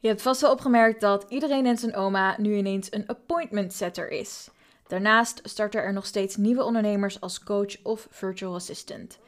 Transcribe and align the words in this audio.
Je 0.00 0.08
hebt 0.08 0.22
vast 0.22 0.40
wel 0.40 0.50
opgemerkt 0.50 1.00
dat 1.00 1.26
iedereen 1.28 1.66
en 1.66 1.78
zijn 1.78 1.94
oma 1.94 2.34
nu 2.40 2.56
ineens 2.56 2.92
een 2.92 3.06
appointment 3.06 3.72
setter 3.72 4.10
is. 4.10 4.48
Daarnaast 4.86 5.40
starten 5.42 5.82
er 5.82 5.92
nog 5.92 6.06
steeds 6.06 6.36
nieuwe 6.36 6.64
ondernemers 6.64 7.20
als 7.20 7.42
coach 7.42 7.82
of 7.82 8.06
virtual 8.10 8.54
assistant. 8.54 9.18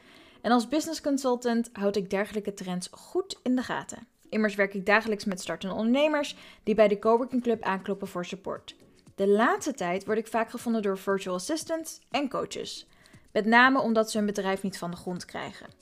En 0.41 0.51
als 0.51 0.67
business 0.67 1.01
consultant 1.01 1.69
houd 1.73 1.95
ik 1.95 2.09
dergelijke 2.09 2.53
trends 2.53 2.87
goed 2.91 3.39
in 3.43 3.55
de 3.55 3.61
gaten. 3.61 4.07
Immers 4.29 4.55
werk 4.55 4.73
ik 4.73 4.85
dagelijks 4.85 5.25
met 5.25 5.41
startende 5.41 5.75
ondernemers 5.75 6.35
die 6.63 6.75
bij 6.75 6.87
de 6.87 6.99
Coworking 6.99 7.41
Club 7.41 7.63
aankloppen 7.63 8.07
voor 8.07 8.25
support. 8.25 8.75
De 9.15 9.27
laatste 9.27 9.73
tijd 9.73 10.05
word 10.05 10.17
ik 10.17 10.27
vaak 10.27 10.49
gevonden 10.49 10.81
door 10.81 10.97
virtual 10.97 11.35
assistants 11.35 11.99
en 12.11 12.29
coaches. 12.29 12.87
Met 13.31 13.45
name 13.45 13.81
omdat 13.81 14.11
ze 14.11 14.17
hun 14.17 14.25
bedrijf 14.25 14.63
niet 14.63 14.77
van 14.77 14.91
de 14.91 14.97
grond 14.97 15.25
krijgen. 15.25 15.80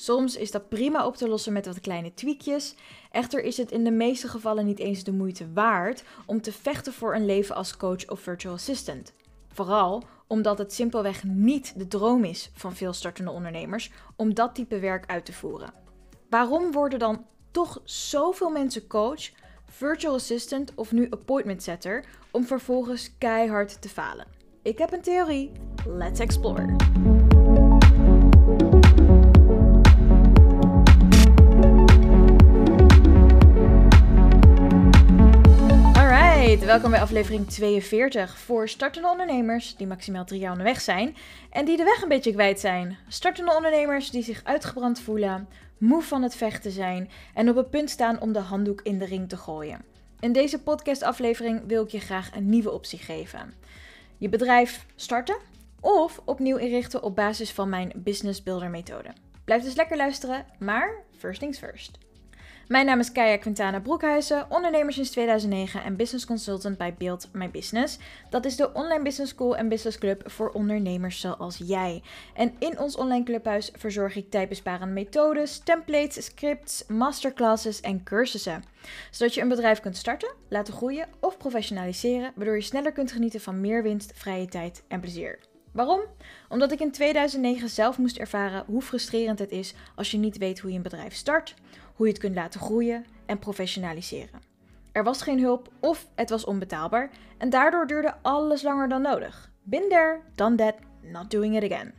Soms 0.00 0.36
is 0.36 0.50
dat 0.50 0.68
prima 0.68 1.06
op 1.06 1.16
te 1.16 1.28
lossen 1.28 1.52
met 1.52 1.66
wat 1.66 1.80
kleine 1.80 2.14
tweakjes. 2.14 2.74
Echter 3.10 3.42
is 3.42 3.56
het 3.56 3.70
in 3.70 3.84
de 3.84 3.90
meeste 3.90 4.28
gevallen 4.28 4.66
niet 4.66 4.78
eens 4.78 5.04
de 5.04 5.12
moeite 5.12 5.52
waard 5.52 6.04
om 6.26 6.40
te 6.40 6.52
vechten 6.52 6.92
voor 6.92 7.14
een 7.14 7.26
leven 7.26 7.54
als 7.54 7.76
coach 7.76 8.08
of 8.08 8.20
virtual 8.20 8.54
assistant. 8.54 9.12
Vooral 9.52 10.02
omdat 10.26 10.58
het 10.58 10.72
simpelweg 10.72 11.24
niet 11.24 11.78
de 11.78 11.88
droom 11.88 12.24
is 12.24 12.50
van 12.54 12.74
veel 12.74 12.92
startende 12.92 13.30
ondernemers 13.30 13.90
om 14.16 14.34
dat 14.34 14.54
type 14.54 14.78
werk 14.78 15.06
uit 15.06 15.24
te 15.24 15.32
voeren. 15.32 15.72
Waarom 16.30 16.72
worden 16.72 16.98
dan 16.98 17.26
toch 17.50 17.80
zoveel 17.84 18.50
mensen 18.50 18.86
coach, 18.86 19.30
virtual 19.64 20.14
assistant 20.14 20.72
of 20.74 20.92
nu 20.92 21.06
appointment 21.10 21.62
setter 21.62 22.04
om 22.30 22.44
vervolgens 22.44 23.18
keihard 23.18 23.82
te 23.82 23.88
falen? 23.88 24.26
Ik 24.62 24.78
heb 24.78 24.92
een 24.92 25.02
theorie. 25.02 25.52
Let's 25.86 26.20
explore. 26.20 26.76
Welkom 36.68 36.90
bij 36.90 37.00
aflevering 37.00 37.46
42 37.46 38.38
voor 38.38 38.68
startende 38.68 39.08
ondernemers 39.08 39.76
die 39.76 39.86
maximaal 39.86 40.24
drie 40.24 40.40
jaar 40.40 40.50
onderweg 40.50 40.80
zijn 40.80 41.16
en 41.50 41.64
die 41.64 41.76
de 41.76 41.84
weg 41.84 42.02
een 42.02 42.08
beetje 42.08 42.32
kwijt 42.32 42.60
zijn. 42.60 42.96
Startende 43.08 43.54
ondernemers 43.56 44.10
die 44.10 44.22
zich 44.22 44.40
uitgebrand 44.44 45.00
voelen, 45.00 45.48
moe 45.78 46.02
van 46.02 46.22
het 46.22 46.36
vechten 46.36 46.70
zijn 46.70 47.10
en 47.34 47.48
op 47.48 47.56
het 47.56 47.70
punt 47.70 47.90
staan 47.90 48.20
om 48.20 48.32
de 48.32 48.38
handdoek 48.38 48.80
in 48.82 48.98
de 48.98 49.04
ring 49.04 49.28
te 49.28 49.36
gooien. 49.36 49.84
In 50.20 50.32
deze 50.32 50.62
podcastaflevering 50.62 51.62
wil 51.66 51.84
ik 51.84 51.90
je 51.90 52.00
graag 52.00 52.30
een 52.34 52.48
nieuwe 52.48 52.70
optie 52.70 52.98
geven. 52.98 53.54
Je 54.18 54.28
bedrijf 54.28 54.86
starten 54.96 55.36
of 55.80 56.20
opnieuw 56.24 56.56
inrichten 56.56 57.02
op 57.02 57.16
basis 57.16 57.52
van 57.52 57.68
mijn 57.68 57.92
Business 57.96 58.42
Builder 58.42 58.70
methode. 58.70 59.12
Blijf 59.44 59.62
dus 59.62 59.74
lekker 59.74 59.96
luisteren, 59.96 60.46
maar 60.58 61.02
first 61.18 61.40
things 61.40 61.58
first. 61.58 62.07
Mijn 62.68 62.86
naam 62.86 62.98
is 62.98 63.12
Kaya 63.12 63.36
Quintana 63.36 63.80
Broekhuizen, 63.80 64.46
ondernemer 64.48 64.92
sinds 64.92 65.10
2009 65.10 65.82
en 65.82 65.96
business 65.96 66.26
consultant 66.26 66.78
bij 66.78 66.94
Build 66.94 67.28
My 67.32 67.50
Business. 67.50 67.98
Dat 68.30 68.44
is 68.44 68.56
de 68.56 68.72
online 68.72 69.02
business 69.02 69.32
school 69.32 69.56
en 69.56 69.68
business 69.68 69.98
club 69.98 70.30
voor 70.30 70.50
ondernemers 70.50 71.20
zoals 71.20 71.60
jij. 71.64 72.02
En 72.34 72.54
in 72.58 72.78
ons 72.78 72.96
online 72.96 73.24
clubhuis 73.24 73.70
verzorg 73.76 74.16
ik 74.16 74.30
tijdbesparende 74.30 74.94
methodes, 74.94 75.58
templates, 75.58 76.24
scripts, 76.24 76.84
masterclasses 76.88 77.80
en 77.80 78.02
cursussen. 78.02 78.64
Zodat 79.10 79.34
je 79.34 79.40
een 79.40 79.48
bedrijf 79.48 79.80
kunt 79.80 79.96
starten, 79.96 80.34
laten 80.48 80.74
groeien 80.74 81.08
of 81.20 81.36
professionaliseren, 81.36 82.32
waardoor 82.34 82.54
je 82.56 82.62
sneller 82.62 82.92
kunt 82.92 83.12
genieten 83.12 83.40
van 83.40 83.60
meer 83.60 83.82
winst, 83.82 84.12
vrije 84.14 84.46
tijd 84.46 84.82
en 84.88 85.00
plezier. 85.00 85.38
Waarom? 85.72 86.00
Omdat 86.48 86.72
ik 86.72 86.80
in 86.80 86.90
2009 86.90 87.68
zelf 87.68 87.98
moest 87.98 88.16
ervaren 88.16 88.64
hoe 88.66 88.82
frustrerend 88.82 89.38
het 89.38 89.50
is 89.50 89.74
als 89.94 90.10
je 90.10 90.18
niet 90.18 90.38
weet 90.38 90.58
hoe 90.58 90.70
je 90.70 90.76
een 90.76 90.82
bedrijf 90.82 91.14
start, 91.14 91.54
hoe 91.98 92.06
je 92.06 92.12
het 92.12 92.22
kunt 92.22 92.34
laten 92.34 92.60
groeien 92.60 93.04
en 93.26 93.38
professionaliseren. 93.38 94.40
Er 94.92 95.04
was 95.04 95.22
geen 95.22 95.40
hulp 95.40 95.68
of 95.80 96.06
het 96.14 96.30
was 96.30 96.44
onbetaalbaar 96.44 97.10
en 97.38 97.50
daardoor 97.50 97.86
duurde 97.86 98.14
alles 98.22 98.62
langer 98.62 98.88
dan 98.88 99.02
nodig. 99.02 99.50
Been 99.62 99.88
there, 99.88 100.20
done 100.34 100.56
that, 100.56 100.74
not 101.02 101.30
doing 101.30 101.56
it 101.62 101.72
again. 101.72 101.92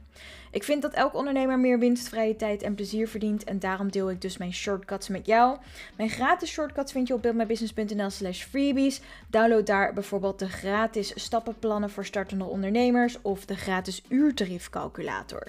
Ik 0.52 0.64
vind 0.64 0.82
dat 0.82 0.94
elke 0.94 1.18
ondernemer 1.18 1.60
meer 1.60 1.80
winst, 1.80 2.10
vrije 2.10 2.36
tijd 2.36 2.62
en 2.62 2.76
plezier 2.76 3.08
verdient 3.08 3.44
en 3.44 3.60
daarom 3.60 3.92
deel 3.92 4.10
ik 4.10 4.22
dus 4.22 4.38
mijn 4.38 4.54
shortcuts 4.54 5.08
met 5.08 5.26
jou. 5.26 5.58
Mijn 5.98 6.10
gratis 6.10 6.50
shortcuts 6.50 6.92
vind 6.92 7.08
je 7.08 7.14
op 7.14 7.22
buildmybusiness.nl 7.22 8.10
slash 8.10 8.44
freebies. 8.44 9.02
Download 9.28 9.66
daar 9.66 9.94
bijvoorbeeld 9.94 10.40
de 10.40 10.50
gratis 10.50 11.24
stappenplannen 11.24 11.90
voor 11.90 12.06
startende 12.06 12.46
ondernemers 12.46 13.22
of 13.22 13.46
de 13.46 13.56
gratis 13.56 14.04
uurtariefcalculator. 14.08 15.44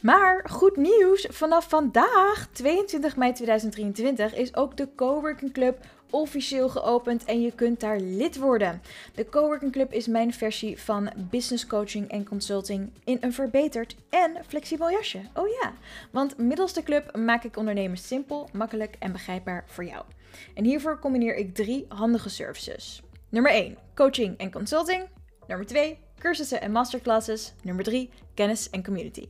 Maar 0.00 0.44
goed 0.50 0.76
nieuws, 0.76 1.26
vanaf 1.30 1.68
vandaag, 1.68 2.48
22 2.52 3.16
mei 3.16 3.32
2023, 3.32 4.34
is 4.34 4.54
ook 4.54 4.76
de 4.76 4.88
Coworking 4.96 5.52
Club 5.52 5.78
officieel 6.10 6.68
geopend 6.68 7.24
en 7.24 7.40
je 7.40 7.52
kunt 7.52 7.80
daar 7.80 8.00
lid 8.00 8.38
worden. 8.38 8.82
De 9.14 9.28
Coworking 9.28 9.72
Club 9.72 9.92
is 9.92 10.06
mijn 10.06 10.32
versie 10.32 10.80
van 10.80 11.10
business 11.16 11.66
coaching 11.66 12.10
en 12.10 12.24
consulting 12.24 12.92
in 13.04 13.18
een 13.20 13.32
verbeterd 13.32 13.96
en 14.10 14.32
flexibel 14.46 14.90
jasje. 14.90 15.20
Oh 15.34 15.48
ja, 15.48 15.72
want 16.10 16.38
middels 16.38 16.72
de 16.72 16.82
club 16.82 17.16
maak 17.16 17.44
ik 17.44 17.56
ondernemers 17.56 18.06
simpel, 18.06 18.48
makkelijk 18.52 18.96
en 18.98 19.12
begrijpbaar 19.12 19.64
voor 19.66 19.84
jou. 19.84 20.04
En 20.54 20.64
hiervoor 20.64 20.98
combineer 20.98 21.36
ik 21.36 21.54
drie 21.54 21.86
handige 21.88 22.28
services. 22.28 23.02
Nummer 23.28 23.52
1, 23.52 23.76
coaching 23.94 24.38
en 24.38 24.50
consulting. 24.50 25.04
Nummer 25.46 25.66
2, 25.66 25.98
cursussen 26.18 26.60
en 26.60 26.72
masterclasses. 26.72 27.52
Nummer 27.62 27.84
3, 27.84 28.10
kennis 28.34 28.70
en 28.70 28.84
community. 28.84 29.28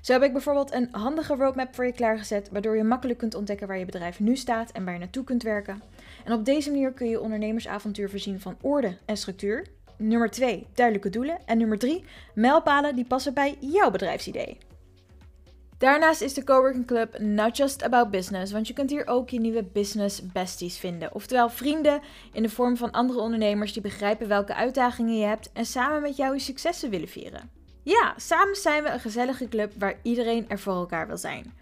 Zo 0.00 0.12
heb 0.12 0.22
ik 0.22 0.32
bijvoorbeeld 0.32 0.72
een 0.72 0.88
handige 0.90 1.34
roadmap 1.34 1.74
voor 1.74 1.86
je 1.86 1.92
klaargezet, 1.92 2.48
waardoor 2.52 2.76
je 2.76 2.84
makkelijk 2.84 3.18
kunt 3.18 3.34
ontdekken 3.34 3.66
waar 3.66 3.78
je 3.78 3.84
bedrijf 3.84 4.20
nu 4.20 4.36
staat 4.36 4.70
en 4.72 4.84
waar 4.84 4.94
je 4.94 5.00
naartoe 5.00 5.24
kunt 5.24 5.42
werken. 5.42 5.82
En 6.24 6.32
op 6.32 6.44
deze 6.44 6.70
manier 6.70 6.92
kun 6.92 7.08
je 7.08 7.20
ondernemersavontuur 7.20 8.10
voorzien 8.10 8.40
van 8.40 8.56
orde 8.60 8.96
en 9.04 9.16
structuur. 9.16 9.66
Nummer 9.96 10.30
2, 10.30 10.66
duidelijke 10.74 11.10
doelen. 11.10 11.38
En 11.46 11.58
nummer 11.58 11.78
3, 11.78 12.04
mijlpalen 12.34 12.94
die 12.94 13.04
passen 13.04 13.34
bij 13.34 13.56
jouw 13.60 13.90
bedrijfsidee. 13.90 14.58
Daarnaast 15.82 16.20
is 16.20 16.34
de 16.34 16.44
Coworking 16.44 16.86
Club 16.86 17.18
not 17.18 17.56
just 17.56 17.82
about 17.82 18.10
business, 18.10 18.52
want 18.52 18.66
je 18.66 18.72
kunt 18.72 18.90
hier 18.90 19.06
ook 19.06 19.30
je 19.30 19.40
nieuwe 19.40 19.62
business 19.62 20.32
besties 20.32 20.78
vinden. 20.78 21.14
Oftewel 21.14 21.50
vrienden 21.50 22.00
in 22.32 22.42
de 22.42 22.48
vorm 22.48 22.76
van 22.76 22.90
andere 22.90 23.20
ondernemers 23.20 23.72
die 23.72 23.82
begrijpen 23.82 24.28
welke 24.28 24.54
uitdagingen 24.54 25.18
je 25.18 25.24
hebt 25.24 25.50
en 25.52 25.66
samen 25.66 26.02
met 26.02 26.16
jou 26.16 26.34
je 26.34 26.40
successen 26.40 26.90
willen 26.90 27.08
vieren. 27.08 27.61
Ja, 27.82 28.14
samen 28.16 28.56
zijn 28.56 28.82
we 28.82 28.88
een 28.88 29.00
gezellige 29.00 29.48
club 29.48 29.72
waar 29.78 29.98
iedereen 30.02 30.48
er 30.48 30.58
voor 30.58 30.74
elkaar 30.74 31.06
wil 31.06 31.18
zijn. 31.18 31.52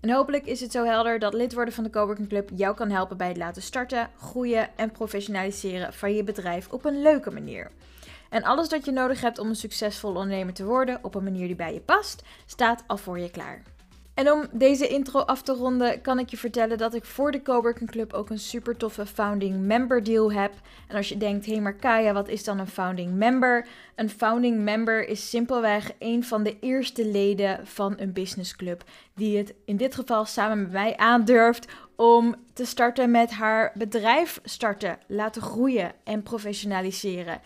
En 0.00 0.10
hopelijk 0.10 0.46
is 0.46 0.60
het 0.60 0.72
zo 0.72 0.84
helder 0.84 1.18
dat 1.18 1.34
lid 1.34 1.54
worden 1.54 1.74
van 1.74 1.84
de 1.84 1.90
Coworking 1.90 2.28
Club 2.28 2.50
jou 2.54 2.74
kan 2.74 2.90
helpen 2.90 3.16
bij 3.16 3.28
het 3.28 3.36
laten 3.36 3.62
starten, 3.62 4.10
groeien 4.16 4.76
en 4.76 4.90
professionaliseren 4.90 5.92
van 5.92 6.14
je 6.14 6.24
bedrijf 6.24 6.68
op 6.72 6.84
een 6.84 7.02
leuke 7.02 7.30
manier. 7.30 7.70
En 8.30 8.42
alles 8.42 8.68
dat 8.68 8.84
je 8.84 8.92
nodig 8.92 9.20
hebt 9.20 9.38
om 9.38 9.48
een 9.48 9.56
succesvol 9.56 10.10
ondernemer 10.10 10.54
te 10.54 10.64
worden 10.64 10.98
op 11.02 11.14
een 11.14 11.24
manier 11.24 11.46
die 11.46 11.56
bij 11.56 11.74
je 11.74 11.80
past, 11.80 12.22
staat 12.46 12.84
al 12.86 12.96
voor 12.96 13.18
je 13.18 13.30
klaar. 13.30 13.62
En 14.16 14.32
om 14.32 14.46
deze 14.52 14.88
intro 14.88 15.20
af 15.20 15.42
te 15.42 15.52
ronden, 15.52 16.00
kan 16.00 16.18
ik 16.18 16.28
je 16.28 16.36
vertellen 16.36 16.78
dat 16.78 16.94
ik 16.94 17.04
voor 17.04 17.32
de 17.32 17.42
Coworking 17.42 17.90
Club 17.90 18.12
ook 18.12 18.30
een 18.30 18.38
super 18.38 18.76
toffe 18.76 19.06
founding 19.06 19.66
member 19.66 20.04
deal 20.04 20.32
heb. 20.32 20.52
En 20.88 20.96
als 20.96 21.08
je 21.08 21.16
denkt, 21.16 21.46
hé 21.46 21.52
hey 21.52 21.60
maar 21.60 21.74
Kaya, 21.74 22.12
wat 22.12 22.28
is 22.28 22.44
dan 22.44 22.58
een 22.58 22.66
founding 22.66 23.14
member? 23.14 23.66
Een 23.94 24.10
founding 24.10 24.58
member 24.58 25.08
is 25.08 25.30
simpelweg 25.30 25.90
een 25.98 26.24
van 26.24 26.42
de 26.42 26.56
eerste 26.60 27.06
leden 27.06 27.66
van 27.66 27.94
een 27.96 28.12
businessclub. 28.12 28.84
Die 29.14 29.36
het 29.38 29.54
in 29.64 29.76
dit 29.76 29.94
geval 29.94 30.24
samen 30.24 30.62
met 30.62 30.72
mij 30.72 30.96
aandurft 30.96 31.72
om 31.96 32.34
te 32.52 32.64
starten 32.64 33.10
met 33.10 33.30
haar 33.30 33.72
bedrijf 33.74 34.40
starten, 34.44 34.98
laten 35.06 35.42
groeien 35.42 35.92
en 36.04 36.22
professionaliseren. 36.22 37.40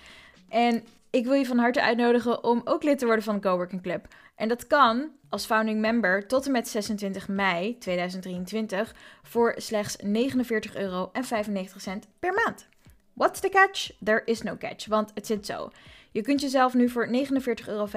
En 0.48 0.84
ik 1.10 1.24
wil 1.24 1.34
je 1.34 1.46
van 1.46 1.58
harte 1.58 1.82
uitnodigen 1.82 2.44
om 2.44 2.60
ook 2.64 2.82
lid 2.82 2.98
te 2.98 3.06
worden 3.06 3.24
van 3.24 3.34
de 3.34 3.40
Coworking 3.40 3.82
Club. 3.82 4.06
En 4.40 4.48
dat 4.48 4.66
kan 4.66 5.10
als 5.28 5.46
founding 5.46 5.80
member 5.80 6.26
tot 6.26 6.46
en 6.46 6.52
met 6.52 6.68
26 6.68 7.28
mei 7.28 7.78
2023 7.78 8.94
voor 9.22 9.54
slechts 9.56 9.96
49,95 10.02 10.10
euro 10.74 11.12
per 12.18 12.32
maand. 12.32 12.68
What's 13.12 13.40
the 13.40 13.48
catch? 13.48 13.90
There 14.04 14.22
is 14.24 14.42
no 14.42 14.56
catch, 14.56 14.86
want 14.86 15.10
het 15.14 15.26
zit 15.26 15.46
zo. 15.46 15.70
Je 16.10 16.22
kunt 16.22 16.40
jezelf 16.40 16.74
nu 16.74 16.88
voor 16.88 17.06
49,95 17.06 17.12
euro 17.66 17.88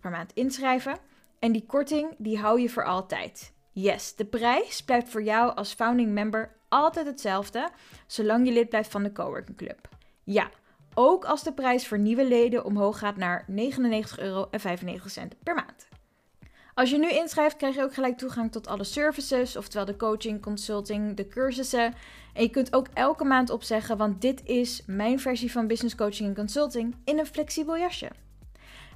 per 0.00 0.10
maand 0.10 0.32
inschrijven 0.32 0.98
en 1.38 1.52
die 1.52 1.66
korting 1.66 2.14
die 2.18 2.38
hou 2.38 2.60
je 2.60 2.68
voor 2.68 2.84
altijd. 2.84 3.52
Yes, 3.72 4.14
de 4.14 4.24
prijs 4.24 4.84
blijft 4.84 5.08
voor 5.08 5.22
jou 5.22 5.54
als 5.54 5.72
founding 5.72 6.12
member 6.12 6.56
altijd 6.68 7.06
hetzelfde, 7.06 7.68
zolang 8.06 8.46
je 8.46 8.52
lid 8.52 8.68
blijft 8.68 8.90
van 8.90 9.02
de 9.02 9.12
Coworking 9.12 9.56
Club. 9.56 9.88
Ja, 10.24 10.50
ook 10.94 11.24
als 11.24 11.42
de 11.42 11.52
prijs 11.52 11.88
voor 11.88 11.98
nieuwe 11.98 12.28
leden 12.28 12.64
omhoog 12.64 12.98
gaat 12.98 13.16
naar 13.16 13.46
99,95 13.50 13.54
euro 14.18 14.48
per 15.42 15.54
maand. 15.54 15.88
Als 16.76 16.90
je 16.90 16.98
nu 16.98 17.10
inschrijft, 17.10 17.56
krijg 17.56 17.74
je 17.74 17.82
ook 17.82 17.94
gelijk 17.94 18.18
toegang 18.18 18.52
tot 18.52 18.66
alle 18.66 18.84
services, 18.84 19.56
oftewel 19.56 19.84
de 19.86 19.96
coaching, 19.96 20.42
consulting, 20.42 21.16
de 21.16 21.28
cursussen. 21.28 21.94
En 22.32 22.42
je 22.42 22.48
kunt 22.48 22.72
ook 22.72 22.86
elke 22.94 23.24
maand 23.24 23.50
opzeggen, 23.50 23.96
want 23.96 24.20
dit 24.20 24.40
is 24.44 24.82
mijn 24.86 25.20
versie 25.20 25.52
van 25.52 25.66
business 25.66 25.94
coaching 25.94 26.28
en 26.28 26.34
consulting 26.34 26.94
in 27.04 27.18
een 27.18 27.26
flexibel 27.26 27.78
jasje. 27.78 28.10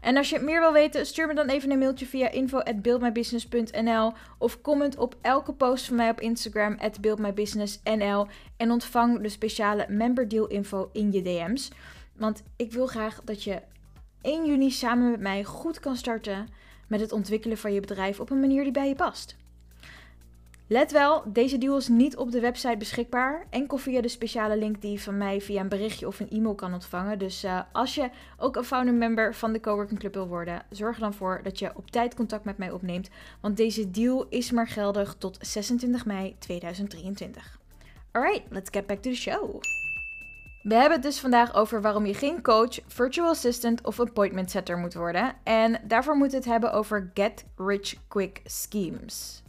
En 0.01 0.17
als 0.17 0.31
je 0.31 0.39
meer 0.39 0.61
wil 0.61 0.73
weten, 0.73 1.07
stuur 1.07 1.27
me 1.27 1.35
dan 1.35 1.49
even 1.49 1.71
een 1.71 1.79
mailtje 1.79 2.07
via 2.07 2.31
info@buildmybusiness.nl 2.31 4.13
of 4.39 4.61
comment 4.61 4.97
op 4.97 5.15
elke 5.21 5.53
post 5.53 5.87
van 5.87 5.97
mij 5.97 6.11
op 6.11 6.21
Instagram 6.21 6.79
@buildmybusinessnl 7.01 8.27
en 8.57 8.71
ontvang 8.71 9.21
de 9.21 9.29
speciale 9.29 9.87
member 9.89 10.29
deal 10.29 10.47
info 10.47 10.91
in 10.93 11.13
je 11.13 11.23
DM's. 11.23 11.71
Want 12.17 12.43
ik 12.57 12.73
wil 12.73 12.87
graag 12.87 13.21
dat 13.25 13.45
je 13.45 13.63
1 14.23 14.47
juni 14.47 14.71
samen 14.71 15.11
met 15.11 15.21
mij 15.21 15.45
goed 15.45 15.81
kan 15.81 15.97
starten 15.97 16.59
met 16.91 17.01
het 17.01 17.13
ontwikkelen 17.13 17.59
van 17.59 17.73
je 17.73 17.81
bedrijf 17.81 18.21
op 18.21 18.31
een 18.31 18.41
manier 18.41 18.63
die 18.63 18.73
bij 18.73 18.89
je 18.89 18.95
past. 18.95 19.37
Let 20.67 20.93
wel, 20.93 21.23
deze 21.27 21.59
deal 21.59 21.77
is 21.77 21.89
niet 21.89 22.17
op 22.17 22.31
de 22.31 22.41
website 22.41 22.77
beschikbaar. 22.77 23.47
Enkel 23.51 23.77
via 23.77 24.01
de 24.01 24.09
speciale 24.09 24.57
link 24.57 24.81
die 24.81 24.91
je 24.91 25.01
van 25.01 25.19
mij 25.19 25.41
via 25.41 25.61
een 25.61 25.69
berichtje 25.69 26.07
of 26.07 26.21
een 26.21 26.31
e-mail 26.31 26.55
kan 26.55 26.73
ontvangen. 26.73 27.19
Dus 27.19 27.45
uh, 27.45 27.61
als 27.73 27.95
je 27.95 28.11
ook 28.37 28.57
een 28.57 28.65
founder 28.65 28.95
member 28.95 29.35
van 29.35 29.53
de 29.53 29.61
Coworking 29.61 29.99
Club 29.99 30.15
wil 30.15 30.29
worden, 30.29 30.63
zorg 30.71 30.95
er 30.95 31.01
dan 31.01 31.15
voor 31.15 31.41
dat 31.43 31.59
je 31.59 31.71
op 31.75 31.91
tijd 31.91 32.15
contact 32.15 32.45
met 32.45 32.59
mij 32.59 32.71
opneemt. 32.71 33.09
Want 33.41 33.57
deze 33.57 33.91
deal 33.91 34.27
is 34.29 34.51
maar 34.51 34.69
geldig 34.69 35.15
tot 35.19 35.39
26 35.41 36.05
mei 36.05 36.37
2023. 36.39 37.59
Alright, 38.13 38.43
let's 38.51 38.71
get 38.71 38.87
back 38.87 38.99
to 39.03 39.11
the 39.11 39.17
show. 39.17 39.61
We 40.63 40.75
hebben 40.75 40.93
het 40.93 41.03
dus 41.03 41.21
vandaag 41.21 41.55
over 41.55 41.81
waarom 41.81 42.07
je 42.07 42.15
geen 42.15 42.43
coach, 42.43 42.79
virtual 42.87 43.29
assistant 43.29 43.85
of 43.85 44.01
appointment 44.01 44.51
setter 44.51 44.79
moet 44.79 44.95
worden. 44.95 45.33
En 45.43 45.81
daarvoor 45.85 46.17
moeten 46.17 46.39
we 46.39 46.45
het 46.45 46.53
hebben 46.53 46.73
over 46.73 47.11
get 47.15 47.45
rich 47.57 47.95
quick 48.09 48.41
schemes. 48.45 49.43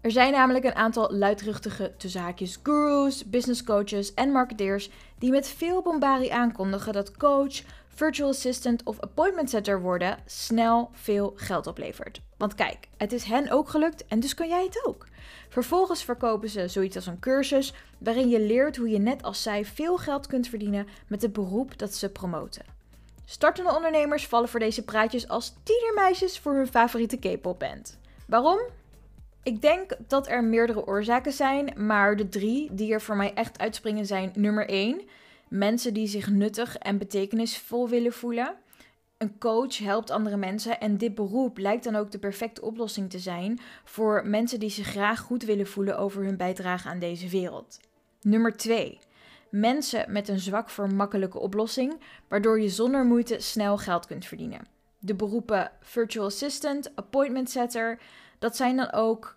Er 0.00 0.10
zijn 0.10 0.32
namelijk 0.32 0.64
een 0.64 0.74
aantal 0.74 1.12
luidruchtige 1.12 1.92
tussenhaakjes 1.96 2.58
gurus, 2.62 3.24
business 3.24 3.64
coaches 3.64 4.14
en 4.14 4.30
marketeers 4.30 4.90
die 5.18 5.30
met 5.30 5.48
veel 5.48 5.82
bombarie 5.82 6.34
aankondigen 6.34 6.92
dat 6.92 7.16
coach, 7.16 7.62
virtual 7.88 8.28
assistant 8.28 8.82
of 8.84 9.00
appointment 9.00 9.50
setter 9.50 9.80
worden 9.80 10.18
snel 10.26 10.90
veel 10.92 11.32
geld 11.36 11.66
oplevert. 11.66 12.20
Want 12.36 12.54
kijk, 12.54 12.88
het 12.96 13.12
is 13.12 13.24
hen 13.24 13.50
ook 13.50 13.68
gelukt 13.68 14.06
en 14.06 14.20
dus 14.20 14.34
kan 14.34 14.48
jij 14.48 14.64
het 14.64 14.86
ook. 14.86 15.06
Vervolgens 15.52 16.04
verkopen 16.04 16.48
ze 16.48 16.68
zoiets 16.68 16.96
als 16.96 17.06
een 17.06 17.18
cursus 17.18 17.74
waarin 17.98 18.28
je 18.28 18.40
leert 18.40 18.76
hoe 18.76 18.88
je 18.88 18.98
net 18.98 19.22
als 19.22 19.42
zij 19.42 19.64
veel 19.64 19.96
geld 19.96 20.26
kunt 20.26 20.48
verdienen 20.48 20.86
met 21.06 21.22
het 21.22 21.32
beroep 21.32 21.78
dat 21.78 21.94
ze 21.94 22.08
promoten. 22.08 22.64
Startende 23.24 23.74
ondernemers 23.74 24.26
vallen 24.26 24.48
voor 24.48 24.60
deze 24.60 24.84
praatjes 24.84 25.28
als 25.28 25.54
tienermeisjes 25.62 26.38
voor 26.38 26.54
hun 26.54 26.66
favoriete 26.66 27.16
K-pop 27.16 27.58
band. 27.58 27.98
Waarom? 28.26 28.58
Ik 29.42 29.62
denk 29.62 29.96
dat 30.08 30.28
er 30.28 30.44
meerdere 30.44 30.86
oorzaken 30.86 31.32
zijn, 31.32 31.86
maar 31.86 32.16
de 32.16 32.28
drie 32.28 32.68
die 32.74 32.92
er 32.92 33.00
voor 33.00 33.16
mij 33.16 33.34
echt 33.34 33.58
uitspringen 33.58 34.06
zijn: 34.06 34.32
nummer 34.34 34.68
1, 34.68 35.00
mensen 35.48 35.94
die 35.94 36.06
zich 36.06 36.30
nuttig 36.30 36.76
en 36.78 36.98
betekenisvol 36.98 37.88
willen 37.88 38.12
voelen. 38.12 38.54
Een 39.22 39.38
coach 39.38 39.78
helpt 39.78 40.10
andere 40.10 40.36
mensen 40.36 40.80
en 40.80 40.96
dit 40.96 41.14
beroep 41.14 41.58
lijkt 41.58 41.84
dan 41.84 41.96
ook 41.96 42.10
de 42.10 42.18
perfecte 42.18 42.62
oplossing 42.62 43.10
te 43.10 43.18
zijn 43.18 43.60
voor 43.84 44.26
mensen 44.26 44.60
die 44.60 44.70
zich 44.70 44.86
graag 44.86 45.20
goed 45.20 45.44
willen 45.44 45.66
voelen 45.66 45.98
over 45.98 46.24
hun 46.24 46.36
bijdrage 46.36 46.88
aan 46.88 46.98
deze 46.98 47.28
wereld. 47.28 47.80
Nummer 48.20 48.56
2. 48.56 48.98
Mensen 49.50 50.12
met 50.12 50.28
een 50.28 50.38
zwak 50.38 50.70
voor 50.70 50.94
makkelijke 50.94 51.38
oplossing, 51.38 52.00
waardoor 52.28 52.60
je 52.60 52.68
zonder 52.68 53.04
moeite 53.04 53.40
snel 53.40 53.78
geld 53.78 54.06
kunt 54.06 54.26
verdienen. 54.26 54.66
De 54.98 55.14
beroepen 55.14 55.70
virtual 55.80 56.26
assistant, 56.26 56.96
appointment 56.96 57.50
setter, 57.50 58.00
dat 58.38 58.56
zijn 58.56 58.76
dan 58.76 58.92
ook 58.92 59.36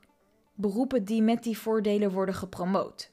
beroepen 0.56 1.06
die 1.06 1.22
met 1.22 1.44
die 1.44 1.58
voordelen 1.58 2.12
worden 2.12 2.36
gepromoot. 2.36 3.12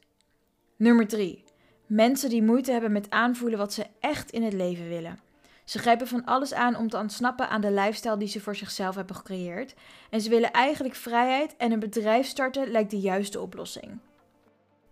Nummer 0.76 1.08
3. 1.08 1.44
Mensen 1.86 2.30
die 2.30 2.42
moeite 2.42 2.72
hebben 2.72 2.92
met 2.92 3.10
aanvoelen 3.10 3.58
wat 3.58 3.72
ze 3.72 3.86
echt 4.00 4.30
in 4.30 4.42
het 4.42 4.52
leven 4.52 4.88
willen. 4.88 5.30
Ze 5.64 5.78
grijpen 5.78 6.06
van 6.06 6.24
alles 6.24 6.54
aan 6.54 6.76
om 6.76 6.88
te 6.88 6.98
ontsnappen 6.98 7.48
aan 7.48 7.60
de 7.60 7.72
lifestyle 7.72 8.16
die 8.16 8.28
ze 8.28 8.40
voor 8.40 8.56
zichzelf 8.56 8.94
hebben 8.94 9.16
gecreëerd. 9.16 9.74
En 10.10 10.20
ze 10.20 10.30
willen 10.30 10.52
eigenlijk 10.52 10.94
vrijheid 10.94 11.56
en 11.56 11.72
een 11.72 11.78
bedrijf 11.78 12.26
starten 12.26 12.70
lijkt 12.70 12.90
de 12.90 13.00
juiste 13.00 13.40
oplossing. 13.40 13.98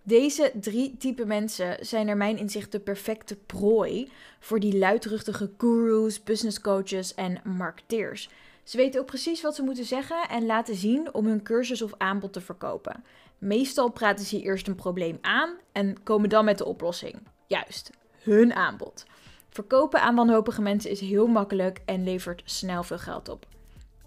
Deze 0.02 0.52
drie 0.60 0.96
typen 0.96 1.26
mensen 1.26 1.86
zijn 1.86 2.06
naar 2.06 2.16
mijn 2.16 2.38
inzicht 2.38 2.72
de 2.72 2.80
perfecte 2.80 3.36
prooi 3.36 4.10
voor 4.38 4.60
die 4.60 4.78
luidruchtige 4.78 5.50
gurus, 5.58 6.22
business 6.22 6.60
coaches 6.60 7.14
en 7.14 7.40
marketeers. 7.44 8.30
Ze 8.62 8.76
weten 8.76 9.00
ook 9.00 9.06
precies 9.06 9.42
wat 9.42 9.54
ze 9.54 9.62
moeten 9.62 9.84
zeggen 9.84 10.28
en 10.28 10.46
laten 10.46 10.74
zien 10.74 11.14
om 11.14 11.26
hun 11.26 11.42
cursus 11.42 11.82
of 11.82 11.92
aanbod 11.96 12.32
te 12.32 12.40
verkopen. 12.40 13.04
Meestal 13.38 13.90
praten 13.90 14.24
ze 14.24 14.40
eerst 14.40 14.68
een 14.68 14.74
probleem 14.74 15.18
aan 15.20 15.50
en 15.72 16.02
komen 16.02 16.28
dan 16.28 16.44
met 16.44 16.58
de 16.58 16.64
oplossing. 16.64 17.14
Juist, 17.46 17.90
hun 18.18 18.54
aanbod. 18.54 19.04
Verkopen 19.50 20.02
aan 20.02 20.14
wanhopige 20.14 20.62
mensen 20.62 20.90
is 20.90 21.00
heel 21.00 21.26
makkelijk 21.26 21.80
en 21.84 22.04
levert 22.04 22.42
snel 22.44 22.82
veel 22.82 22.98
geld 22.98 23.28
op. 23.28 23.46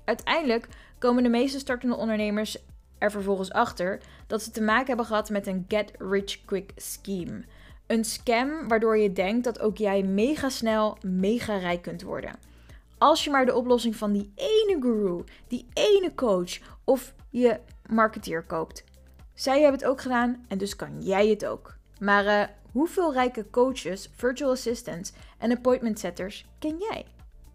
Uiteindelijk 0.06 0.68
komen 0.98 1.24
de 1.24 1.30
meeste 1.30 1.60
startende 1.60 1.96
ondernemers 1.96 2.58
er 2.98 3.12
vervolgens 3.12 3.52
achter 3.52 4.02
dat 4.28 4.42
ze 4.42 4.52
te 4.52 4.62
maken 4.62 4.88
hebben 4.88 5.06
gehad 5.06 5.30
met 5.30 5.48
een 5.48 5.66
get 5.68 5.92
rich 5.98 6.46
quick 6.46 6.72
scheme. 6.76 7.44
Een 7.88 8.06
scam 8.06 8.68
waardoor 8.68 8.98
je 8.98 9.14
denkt 9.14 9.44
dat 9.44 9.60
ook 9.60 9.78
jij 9.78 10.04
mega 10.04 10.50
snel 10.50 10.98
mega 11.02 11.58
rijk 11.58 11.82
kunt 11.82 12.02
worden. 12.02 12.36
Als 12.98 13.24
je 13.24 13.30
maar 13.30 13.46
de 13.46 13.56
oplossing 13.56 13.96
van 13.96 14.12
die 14.12 14.32
ene 14.36 14.78
guru, 14.80 15.24
die 15.48 15.68
ene 15.74 16.16
coach 16.16 16.60
of 16.84 17.14
je 17.30 17.60
marketeer 17.90 18.44
koopt. 18.44 18.84
Zij 19.34 19.62
hebben 19.62 19.80
het 19.80 19.90
ook 19.90 20.02
gedaan 20.02 20.46
en 20.48 20.58
dus 20.58 20.76
kan 20.76 21.02
jij 21.02 21.28
het 21.28 21.46
ook. 21.46 21.76
Maar 22.00 22.26
uh, 22.26 22.44
hoeveel 22.74 23.14
rijke 23.14 23.50
coaches, 23.50 24.10
virtual 24.16 24.52
assistants 24.52 25.14
en 25.38 25.52
appointment 25.52 26.00
setters 26.00 26.46
ken 26.60 26.78
jij? 26.90 27.06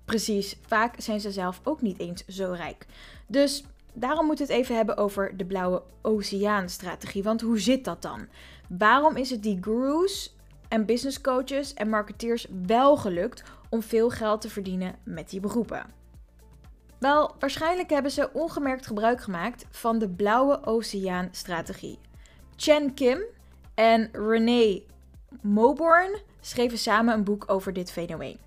Precies, 0.05 0.57
vaak 0.67 0.95
zijn 1.01 1.21
ze 1.21 1.31
zelf 1.31 1.61
ook 1.65 1.83
niet 1.83 1.99
eens 1.99 2.25
zo 2.27 2.53
rijk. 2.53 2.87
Dus 3.27 3.65
daarom 3.93 4.27
moeten 4.27 4.47
we 4.47 4.53
het 4.53 4.63
even 4.63 4.77
hebben 4.77 4.97
over 4.97 5.37
de 5.37 5.45
blauwe 5.45 5.83
oceaanstrategie. 6.03 7.23
Want 7.23 7.41
hoe 7.41 7.59
zit 7.61 7.85
dat 7.85 8.03
dan? 8.03 8.29
Waarom 8.69 9.17
is 9.17 9.31
het 9.31 9.43
die 9.43 9.59
gurus 9.61 10.37
en 10.69 10.87
business 10.87 11.21
coaches 11.21 11.75
en 11.75 11.89
marketeers 11.89 12.47
wel 12.67 12.97
gelukt 12.97 13.43
om 13.69 13.83
veel 13.83 14.11
geld 14.11 14.41
te 14.41 14.49
verdienen 14.51 14.95
met 15.03 15.31
die 15.31 15.41
beroepen? 15.41 15.87
Wel, 16.99 17.35
waarschijnlijk 17.39 17.91
hebben 17.91 18.11
ze 18.11 18.33
ongemerkt 18.33 18.87
gebruik 18.87 19.21
gemaakt 19.21 19.67
van 19.71 19.99
de 19.99 20.09
blauwe 20.09 20.65
oceaanstrategie. 20.65 21.99
Chen 22.57 22.95
Kim 22.95 23.23
en 23.75 24.09
Renee 24.13 24.87
Moborn 25.41 26.19
schreven 26.41 26.79
samen 26.79 27.15
een 27.15 27.25
boek 27.25 27.45
over 27.47 27.73
dit 27.73 27.93
fenomeen. 27.93 28.39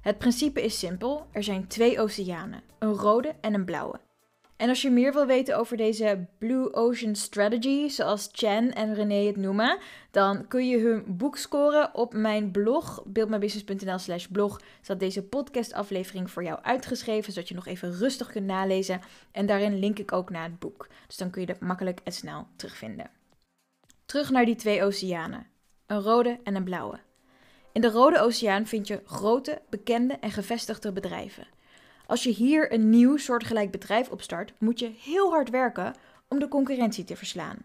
Het 0.00 0.18
principe 0.18 0.62
is 0.62 0.78
simpel: 0.78 1.26
er 1.32 1.42
zijn 1.42 1.66
twee 1.66 2.00
oceanen, 2.00 2.62
een 2.78 2.92
rode 2.92 3.34
en 3.40 3.54
een 3.54 3.64
blauwe. 3.64 4.00
En 4.58 4.68
als 4.68 4.82
je 4.82 4.90
meer 4.90 5.12
wil 5.12 5.26
weten 5.26 5.58
over 5.58 5.76
deze 5.76 6.26
Blue 6.38 6.74
Ocean 6.74 7.14
Strategy, 7.14 7.88
zoals 7.88 8.28
Chen 8.32 8.74
en 8.74 8.94
René 8.94 9.26
het 9.26 9.36
noemen, 9.36 9.78
dan 10.10 10.48
kun 10.48 10.68
je 10.68 10.78
hun 10.78 11.04
boek 11.06 11.36
scoren 11.36 11.94
op 11.94 12.12
mijn 12.14 12.50
blog, 12.50 13.02
buildmybusiness.nl 13.06 13.98
slash 13.98 14.26
blog. 14.26 14.60
Staat 14.80 15.00
deze 15.00 15.22
podcastaflevering 15.22 16.30
voor 16.30 16.44
jou 16.44 16.58
uitgeschreven, 16.62 17.32
zodat 17.32 17.48
je 17.48 17.54
nog 17.54 17.66
even 17.66 17.92
rustig 17.92 18.30
kunt 18.30 18.46
nalezen. 18.46 19.00
En 19.32 19.46
daarin 19.46 19.78
link 19.78 19.98
ik 19.98 20.12
ook 20.12 20.30
naar 20.30 20.44
het 20.44 20.58
boek. 20.58 20.88
Dus 21.06 21.16
dan 21.16 21.30
kun 21.30 21.42
je 21.42 21.52
het 21.52 21.60
makkelijk 21.60 22.00
en 22.04 22.12
snel 22.12 22.46
terugvinden. 22.56 23.10
Terug 24.04 24.30
naar 24.30 24.44
die 24.44 24.56
twee 24.56 24.82
oceanen, 24.82 25.46
een 25.88 26.00
rode 26.00 26.38
en 26.44 26.54
een 26.54 26.64
blauwe. 26.64 26.98
In 27.72 27.80
de 27.80 27.90
Rode 27.90 28.20
Oceaan 28.20 28.66
vind 28.66 28.86
je 28.86 29.00
grote, 29.04 29.60
bekende 29.68 30.14
en 30.14 30.30
gevestigde 30.30 30.92
bedrijven. 30.92 31.46
Als 32.06 32.22
je 32.22 32.30
hier 32.30 32.72
een 32.72 32.90
nieuw 32.90 33.16
soortgelijk 33.16 33.70
bedrijf 33.70 34.08
opstart, 34.08 34.52
moet 34.58 34.78
je 34.78 34.92
heel 35.00 35.30
hard 35.30 35.50
werken 35.50 35.94
om 36.28 36.38
de 36.38 36.48
concurrentie 36.48 37.04
te 37.04 37.16
verslaan. 37.16 37.56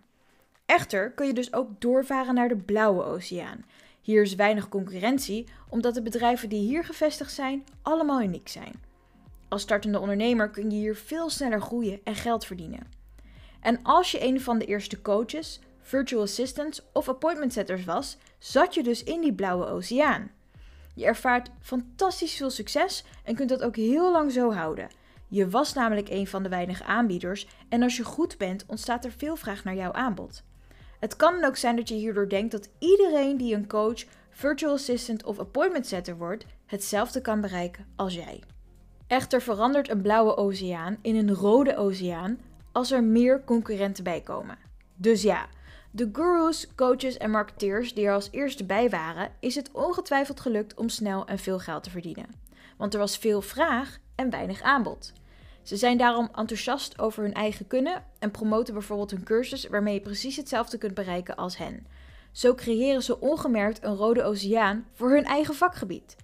Echter 0.66 1.12
kun 1.12 1.28
je 1.28 1.34
dus 1.34 1.54
ook 1.54 1.82
doorvaren 1.82 2.34
naar 2.34 2.48
de 2.48 2.56
Blauwe 2.56 3.04
Oceaan. 3.04 3.66
Hier 4.02 4.22
is 4.22 4.36
weinig 4.36 4.70
concurrentie, 4.70 5.48
omdat 5.70 5.94
de 5.94 6.02
bedrijven 6.02 6.50
die 6.50 6.68
hier 6.68 6.84
gevestigd 6.84 7.34
zijn 7.34 7.64
allemaal 7.82 8.22
uniek 8.22 8.48
zijn. 8.48 8.82
Als 9.48 9.62
startende 9.62 10.00
ondernemer 10.00 10.50
kun 10.50 10.72
je 10.72 10.78
hier 10.78 10.96
veel 10.96 11.30
sneller 11.30 11.62
groeien 11.62 12.00
en 12.04 12.16
geld 12.16 12.46
verdienen. 12.46 12.88
En 13.60 13.80
als 13.84 14.12
je 14.12 14.24
een 14.24 14.42
van 14.42 14.58
de 14.58 14.66
eerste 14.66 15.02
coaches, 15.02 15.60
virtual 15.84 16.22
assistants 16.22 16.82
of 16.94 17.10
appointment 17.10 17.54
setters 17.54 17.86
was, 17.86 18.18
zat 18.40 18.74
je 18.74 18.84
dus 18.84 19.04
in 19.04 19.22
die 19.22 19.34
blauwe 19.34 19.66
oceaan. 19.66 20.32
Je 20.96 21.06
ervaart 21.06 21.50
fantastisch 21.62 22.36
veel 22.36 22.50
succes 22.50 23.04
en 23.24 23.36
kunt 23.36 23.50
dat 23.50 23.64
ook 23.64 23.76
heel 23.76 24.12
lang 24.12 24.32
zo 24.32 24.52
houden. 24.54 24.90
Je 25.28 25.50
was 25.50 25.74
namelijk 25.74 26.10
een 26.10 26.28
van 26.28 26.44
de 26.44 26.50
weinige 26.50 26.84
aanbieders 26.84 27.48
en 27.70 27.82
als 27.82 27.98
je 27.98 28.04
goed 28.04 28.38
bent, 28.38 28.66
ontstaat 28.68 29.06
er 29.06 29.12
veel 29.12 29.36
vraag 29.36 29.64
naar 29.64 29.76
jouw 29.76 29.92
aanbod. 29.92 30.44
Het 31.00 31.16
kan 31.16 31.44
ook 31.44 31.56
zijn 31.56 31.76
dat 31.76 31.90
je 31.90 31.96
hierdoor 31.96 32.30
denkt 32.30 32.52
dat 32.52 32.70
iedereen 32.80 33.38
die 33.38 33.56
een 33.56 33.68
coach, 33.68 34.04
virtual 34.30 34.74
assistant 34.74 35.24
of 35.24 35.40
appointment 35.40 35.88
setter 35.88 36.18
wordt, 36.18 36.46
hetzelfde 36.66 37.22
kan 37.22 37.42
bereiken 37.42 37.86
als 37.96 38.14
jij. 38.14 38.44
Echter 39.08 39.42
verandert 39.42 39.90
een 39.90 40.02
blauwe 40.02 40.38
oceaan 40.38 40.98
in 41.02 41.16
een 41.16 41.34
rode 41.34 41.78
oceaan 41.78 42.40
als 42.72 42.92
er 42.92 43.04
meer 43.04 43.44
concurrenten 43.44 44.04
bij 44.04 44.22
komen. 44.22 44.58
Dus 44.96 45.22
ja, 45.22 45.48
de 45.96 46.10
gurus, 46.12 46.68
coaches 46.76 47.18
en 47.18 47.32
marketeers 47.32 47.94
die 47.94 48.06
er 48.06 48.14
als 48.14 48.30
eerste 48.32 48.64
bij 48.64 48.90
waren, 48.90 49.32
is 49.40 49.56
het 49.56 49.72
ongetwijfeld 49.72 50.40
gelukt 50.40 50.76
om 50.76 50.90
snel 50.90 51.26
en 51.26 51.40
veel 51.40 51.60
geld 51.60 51.84
te 51.84 51.90
verdienen. 51.90 52.42
want 52.78 52.94
er 52.94 53.00
was 53.00 53.18
veel 53.18 53.42
vraag 53.42 53.98
en 54.16 54.30
weinig 54.30 54.62
aanbod. 54.62 55.14
Ze 55.64 55.76
zijn 55.76 55.98
daarom 55.98 56.30
enthousiast 56.36 57.00
over 57.00 57.24
hun 57.24 57.34
eigen 57.34 57.68
kunnen 57.68 58.04
en 58.20 58.32
promoten 58.32 58.74
bijvoorbeeld 58.74 59.12
hun 59.12 59.24
cursus 59.24 59.68
waarmee 59.68 59.94
je 59.94 60.02
precies 60.02 60.36
hetzelfde 60.36 60.78
kunt 60.78 60.94
bereiken 60.94 61.36
als 61.36 61.58
hen. 61.58 61.88
Zo 62.32 62.56
creëren 62.56 63.04
ze 63.04 63.20
ongemerkt 63.20 63.84
een 63.84 63.96
rode 63.96 64.24
oceaan 64.24 64.88
voor 64.94 65.10
hun 65.12 65.26
eigen 65.26 65.56
vakgebied. 65.56 66.16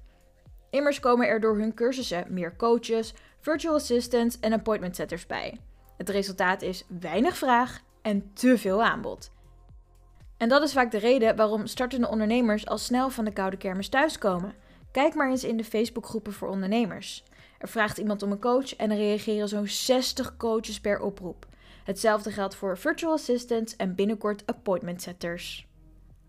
Immers 0.70 1.00
komen 1.00 1.28
er 1.28 1.40
door 1.40 1.58
hun 1.58 1.74
cursussen 1.74 2.26
meer 2.30 2.56
coaches, 2.56 3.14
virtual 3.40 3.76
assistants 3.76 4.40
en 4.40 4.54
appointment 4.54 4.96
setters 4.96 5.26
bij. 5.26 5.58
Het 5.98 6.10
resultaat 6.10 6.62
is 6.62 6.86
weinig 7.00 7.38
vraag 7.38 7.80
en 8.02 8.34
te 8.34 8.58
veel 8.58 8.84
aanbod. 8.84 9.32
En 10.40 10.50
dat 10.50 10.64
is 10.64 10.74
vaak 10.74 10.92
de 10.92 10.98
reden 10.98 11.36
waarom 11.36 11.68
startende 11.68 12.10
ondernemers 12.10 12.68
al 12.68 12.78
snel 12.78 13.10
van 13.10 13.26
de 13.26 13.34
koude 13.34 13.58
kermis 13.58 13.90
thuiskomen. 13.90 14.54
Kijk 14.92 15.16
maar 15.16 15.30
eens 15.30 15.44
in 15.44 15.58
de 15.58 15.64
Facebookgroepen 15.64 16.34
voor 16.34 16.50
ondernemers. 16.50 17.24
Er 17.58 17.68
vraagt 17.68 17.98
iemand 17.98 18.24
om 18.24 18.32
een 18.32 18.40
coach 18.40 18.76
en 18.76 18.92
er 18.92 18.98
reageren 18.98 19.48
zo'n 19.48 19.68
60 19.68 20.38
coaches 20.38 20.80
per 20.80 21.00
oproep. 21.00 21.46
Hetzelfde 21.84 22.32
geldt 22.32 22.56
voor 22.56 22.78
virtual 22.78 23.14
assistants 23.14 23.76
en 23.76 23.96
binnenkort 23.96 24.44
appointment 24.46 25.02
setters. 25.02 25.68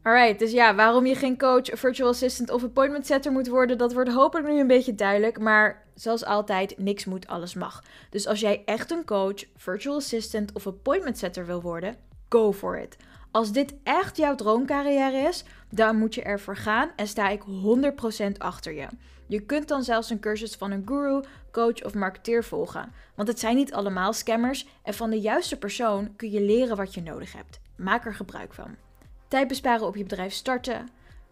Alright, 0.03 0.39
dus 0.39 0.53
ja, 0.53 0.75
waarom 0.75 1.07
je 1.07 1.15
geen 1.15 1.39
coach, 1.39 1.79
virtual 1.79 2.09
assistant 2.09 2.51
of 2.51 2.65
appointment 2.65 3.07
setter 3.07 3.33
moet 3.33 3.49
worden, 3.49 3.79
dat 3.79 3.93
wordt 3.93 4.11
hopelijk 4.11 4.49
nu 4.49 4.61
een 4.61 4.67
beetje 4.67 4.95
duidelijk. 4.95 5.39
Maar 5.39 5.85
zoals 5.95 6.25
altijd, 6.25 6.79
niks 6.79 7.05
moet, 7.05 7.27
alles 7.27 7.55
mag. 7.55 7.83
Dus 8.11 8.27
als 8.27 8.41
jij 8.41 8.63
echt 8.65 8.91
een 8.91 9.05
coach, 9.05 9.45
virtual 9.57 9.97
assistant 9.97 10.53
of 10.53 10.67
appointment 10.67 11.19
setter 11.19 11.47
wil 11.47 11.63
worden, 11.63 11.97
go 12.29 12.53
for 12.53 12.79
it. 12.79 12.97
Als 13.31 13.53
dit 13.53 13.75
echt 13.83 14.17
jouw 14.17 14.35
droomcarrière 14.35 15.29
is, 15.29 15.45
dan 15.69 15.97
moet 15.97 16.15
je 16.15 16.23
ervoor 16.23 16.57
gaan 16.57 16.91
en 16.97 17.07
sta 17.07 17.29
ik 17.29 17.43
100% 17.43 18.33
achter 18.39 18.73
je. 18.73 18.87
Je 19.27 19.41
kunt 19.41 19.69
dan 19.69 19.83
zelfs 19.83 20.11
een 20.11 20.21
cursus 20.21 20.55
van 20.55 20.71
een 20.71 20.83
guru, 20.87 21.23
coach 21.53 21.85
of 21.85 21.95
marketeer 21.95 22.45
volgen. 22.45 22.93
Want 23.15 23.29
het 23.29 23.41
zijn 23.41 23.57
niet 23.57 23.73
allemaal 23.73 24.13
scammers 24.13 24.67
en 24.83 24.95
van 24.95 25.11
de 25.11 25.21
juiste 25.21 25.57
persoon 25.57 26.17
kun 26.17 26.31
je 26.31 26.41
leren 26.41 26.77
wat 26.77 26.95
je 26.95 27.03
nodig 27.03 27.33
hebt. 27.33 27.61
Maak 27.77 28.05
er 28.05 28.15
gebruik 28.15 28.55
van. 28.55 28.77
Tijd 29.29 29.49
besparen 29.49 29.87
op 29.87 29.97
je 29.97 30.03
bedrijf 30.03 30.33
starten, 30.33 30.89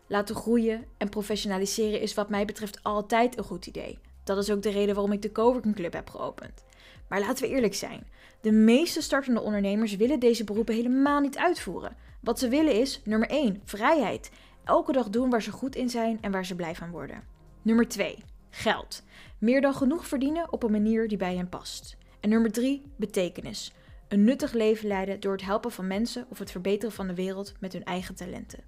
laten 0.07 0.35
groeien 0.35 0.85
en 0.97 1.09
professionaliseren 1.09 2.01
is 2.01 2.15
wat 2.15 2.29
mij 2.29 2.45
betreft 2.45 2.83
altijd 2.83 3.39
een 3.39 3.45
goed 3.45 3.67
idee. 3.67 3.99
Dat 4.25 4.39
is 4.39 4.51
ook 4.51 4.63
de 4.63 4.71
reden 4.71 4.95
waarom 4.95 5.13
ik 5.13 5.23
de 5.23 5.33
Coworking 5.33 5.75
Club 5.75 5.93
heb 5.93 6.11
geopend. 6.11 6.65
Maar 7.09 7.21
laten 7.21 7.45
we 7.45 7.55
eerlijk 7.55 7.75
zijn. 7.75 8.07
De 8.41 8.53
meeste 8.53 9.03
startende 9.03 9.41
ondernemers 9.41 9.97
willen 9.97 10.21
deze 10.21 10.45
beroepen 10.45 10.75
helemaal 10.75 11.21
niet 11.21 11.39
uitvoeren. 11.39 11.97
Wat 12.21 12.39
ze 12.39 12.49
willen 12.49 12.81
is, 12.81 13.01
nummer 13.05 13.29
1, 13.29 13.61
vrijheid. 13.65 14.31
Elke 14.65 14.93
dag 14.93 15.09
doen 15.09 15.31
waar 15.31 15.43
ze 15.43 15.51
goed 15.53 15.77
in 15.77 15.91
zijn 15.91 16.19
en 16.21 16.33
waar 16.33 16.47
ze 16.47 16.55
blij 16.55 16.75
van 16.75 16.91
worden. 16.91 17.23
Nummer 17.63 17.89
2, 17.89 18.19
geld. 18.51 19.03
Meer 19.39 19.61
dan 19.61 19.75
genoeg 19.75 20.07
verdienen 20.07 20.53
op 20.53 20.63
een 20.63 20.71
manier 20.71 21.09
die 21.09 21.19
bij 21.19 21.37
hen 21.37 21.49
past. 21.49 21.97
En 22.21 22.29
nummer 22.29 22.53
3, 22.53 22.83
betekenis. 22.97 23.73
Een 24.09 24.25
nuttig 24.25 24.53
leven 24.53 24.89
leiden 24.89 25.21
door 25.21 25.33
het 25.33 25.45
helpen 25.45 25.71
van 25.71 25.87
mensen 25.87 26.27
of 26.29 26.39
het 26.39 26.51
verbeteren 26.51 26.95
van 26.95 27.07
de 27.07 27.15
wereld 27.15 27.55
met 27.61 27.73
hun 27.73 27.85
eigen 27.85 28.15
talenten. 28.15 28.65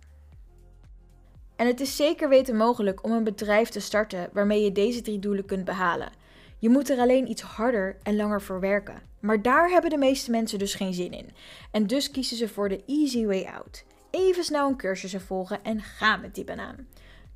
En 1.57 1.67
het 1.67 1.81
is 1.81 1.97
zeker 1.97 2.29
weten 2.29 2.57
mogelijk 2.57 3.05
om 3.05 3.13
een 3.13 3.25
bedrijf 3.25 3.69
te 3.69 3.81
starten 3.81 4.29
waarmee 4.33 4.63
je 4.63 4.73
deze 4.73 5.03
drie 5.03 5.19
doelen 5.19 5.45
kunt 5.45 5.65
behalen. 5.65 6.13
Je 6.59 6.69
moet 6.69 6.91
er 6.91 6.99
alleen 6.99 7.31
iets 7.31 7.43
harder 7.43 7.97
en 8.03 8.17
langer 8.17 8.43
voor 8.43 8.61
werken. 8.61 9.10
Maar 9.21 9.43
daar 9.43 9.71
hebben 9.71 9.91
de 9.91 9.99
meeste 9.99 10.31
mensen 10.31 10.59
dus 10.59 10.75
geen 10.75 10.95
zin 10.95 11.13
in. 11.13 11.31
En 11.71 11.87
dus 11.87 12.11
kiezen 12.11 12.37
ze 12.37 12.49
voor 12.49 12.69
de 12.69 12.83
easy 12.87 13.25
way 13.25 13.45
out. 13.45 13.85
Even 14.11 14.45
snel 14.45 14.69
een 14.69 14.77
cursus 14.77 15.15
volgen 15.27 15.63
en 15.63 15.83
ga 15.83 16.17
met 16.17 16.35
die 16.35 16.45
banaan. 16.45 16.87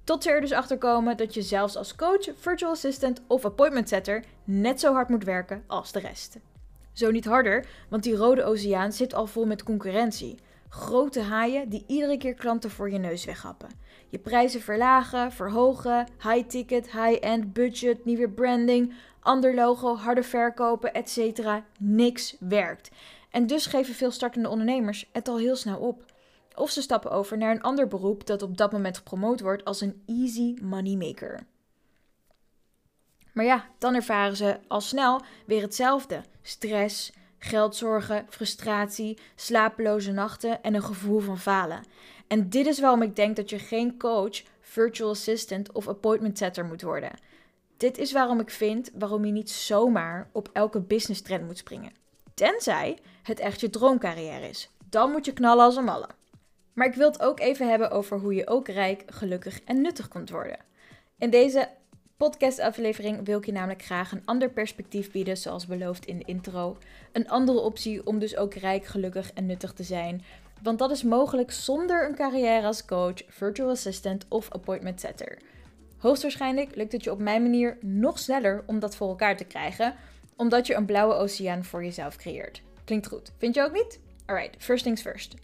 Tot 0.05 0.23
ze 0.23 0.31
er 0.31 0.41
dus 0.41 0.53
achter 0.53 0.79
komen 0.79 1.17
dat 1.17 1.35
je 1.35 1.43
zelfs 1.43 1.77
als 1.77 1.95
coach, 1.95 2.31
virtual 2.37 2.71
assistant 2.71 3.23
of 3.27 3.45
appointment 3.45 3.89
setter 3.89 4.25
net 4.45 4.81
zo 4.81 4.93
hard 4.93 5.09
moet 5.09 5.25
werken 5.25 5.65
als 5.67 5.93
de 5.93 5.99
rest. 5.99 6.39
Zo 6.93 7.11
niet 7.11 7.25
harder, 7.25 7.67
want 7.89 8.03
die 8.03 8.17
rode 8.17 8.45
oceaan 8.45 8.93
zit 8.93 9.15
al 9.15 9.27
vol 9.27 9.47
met 9.47 9.63
concurrentie. 9.63 10.39
Grote 10.69 11.21
haaien 11.21 11.69
die 11.69 11.85
iedere 11.87 12.17
keer 12.17 12.35
klanten 12.35 12.71
voor 12.71 12.91
je 12.91 12.99
neus 12.99 13.25
weghappen. 13.25 13.69
Je 14.09 14.19
prijzen 14.19 14.61
verlagen, 14.61 15.33
verhogen, 15.33 16.07
high 16.23 16.49
ticket, 16.49 16.91
high-end, 16.91 17.53
budget, 17.53 18.05
nieuwe 18.05 18.29
branding, 18.29 18.95
ander 19.25 19.55
logo, 19.55 19.97
harde 19.97 20.23
verkopen, 20.23 20.95
etc. 20.95 21.41
Niks 21.79 22.37
werkt. 22.41 22.91
En 23.31 23.47
dus 23.47 23.67
geven 23.67 23.95
veel 23.95 24.11
startende 24.11 24.49
ondernemers 24.49 25.09
het 25.13 25.29
al 25.29 25.39
heel 25.39 25.57
snel 25.57 25.79
op. 25.79 26.05
Of 26.55 26.71
ze 26.71 26.83
stappen 26.83 27.11
over 27.11 27.39
naar 27.39 27.51
een 27.51 27.63
ander 27.63 27.89
beroep 27.89 28.27
dat 28.27 28.43
op 28.43 28.57
dat 28.57 28.73
moment 28.73 28.97
gepromoot 28.97 29.41
wordt 29.41 29.65
als 29.65 29.81
een 29.81 30.03
easy 30.07 30.55
money 30.63 30.97
maker. 30.97 31.47
Maar 33.33 33.45
ja, 33.45 33.69
dan 33.79 33.95
ervaren 33.95 34.37
ze 34.37 34.59
al 34.69 34.81
snel 34.81 35.21
weer 35.47 35.63
hetzelfde: 35.63 36.23
stress, 36.43 37.13
geldzorgen, 37.39 38.27
frustratie, 38.29 39.19
slapeloze 39.35 40.13
nachten 40.13 40.63
en 40.63 40.75
een 40.75 40.83
gevoel 40.83 41.21
van 41.21 41.39
falen. 41.39 41.85
En 42.27 42.49
dit 42.49 42.67
is 42.67 42.81
waarom 42.81 43.03
ik 43.03 43.17
denk 43.17 43.37
dat 43.37 43.51
je 43.51 43.59
geen 43.59 43.99
coach, 43.99 44.43
virtual 44.61 45.11
assistant 45.11 45.73
of 45.73 45.89
appointment 45.89 46.39
setter 46.39 46.65
moet 46.65 46.83
worden. 46.83 47.11
Dit 47.77 47.99
is 47.99 48.13
waarom 48.13 48.41
ik 48.41 48.51
vind 48.51 48.91
waarom 48.95 49.25
je 49.25 49.33
niet 49.33 49.51
zomaar 49.51 50.29
op 50.33 50.51
elke 50.53 50.81
business 50.81 51.23
trend 51.23 51.47
moet 51.47 51.59
springen. 51.59 51.93
Tenzij 52.35 52.99
het 53.23 53.41
echt 53.41 53.61
je 53.61 53.71
droomcarrière 53.71 54.49
is. 54.49 54.71
Dan 54.89 55.11
moet 55.11 55.25
je 55.25 55.33
knallen 55.33 55.65
als 55.65 55.77
een 55.77 55.85
malle. 55.85 56.09
Maar 56.73 56.87
ik 56.87 56.95
wil 56.95 57.11
het 57.11 57.23
ook 57.23 57.41
even 57.41 57.69
hebben 57.69 57.91
over 57.91 58.19
hoe 58.19 58.35
je 58.35 58.49
ook 58.49 58.69
rijk, 58.69 59.03
gelukkig 59.07 59.61
en 59.63 59.81
nuttig 59.81 60.09
kunt 60.09 60.31
worden. 60.31 60.59
In 61.19 61.31
deze 61.31 61.69
podcastaflevering 62.17 63.25
wil 63.25 63.39
ik 63.39 63.47
je 63.47 63.53
namelijk 63.53 63.83
graag 63.83 64.13
een 64.13 64.23
ander 64.25 64.51
perspectief 64.51 65.11
bieden, 65.11 65.37
zoals 65.37 65.67
beloofd 65.67 66.07
in 66.07 66.19
de 66.19 66.25
intro. 66.25 66.77
Een 67.13 67.29
andere 67.29 67.59
optie 67.59 68.07
om 68.07 68.19
dus 68.19 68.37
ook 68.37 68.55
rijk, 68.55 68.85
gelukkig 68.85 69.33
en 69.33 69.47
nuttig 69.47 69.73
te 69.73 69.83
zijn. 69.83 70.25
Want 70.63 70.79
dat 70.79 70.91
is 70.91 71.03
mogelijk 71.03 71.53
zonder 71.53 72.09
een 72.09 72.15
carrière 72.15 72.67
als 72.67 72.85
coach, 72.85 73.23
virtual 73.29 73.71
assistant 73.71 74.25
of 74.29 74.51
appointment 74.51 75.01
setter. 75.01 75.39
Hoogstwaarschijnlijk 76.05 76.77
lukt 76.77 76.93
het 76.93 77.05
je 77.05 77.11
op 77.11 77.19
mijn 77.19 77.43
manier 77.43 77.79
nog 77.81 78.19
sneller 78.19 78.63
om 78.67 78.79
dat 78.79 78.97
voor 78.97 79.09
elkaar 79.09 79.37
te 79.37 79.45
krijgen, 79.45 79.95
omdat 80.37 80.67
je 80.67 80.75
een 80.75 80.85
blauwe 80.85 81.15
oceaan 81.15 81.65
voor 81.65 81.85
jezelf 81.85 82.17
creëert. 82.17 82.63
Klinkt 82.85 83.07
goed, 83.07 83.33
vind 83.39 83.55
je 83.55 83.63
ook 83.63 83.73
niet? 83.73 84.01
Alright, 84.27 84.63
first 84.63 84.85
things 84.85 85.01
first. 85.03 85.35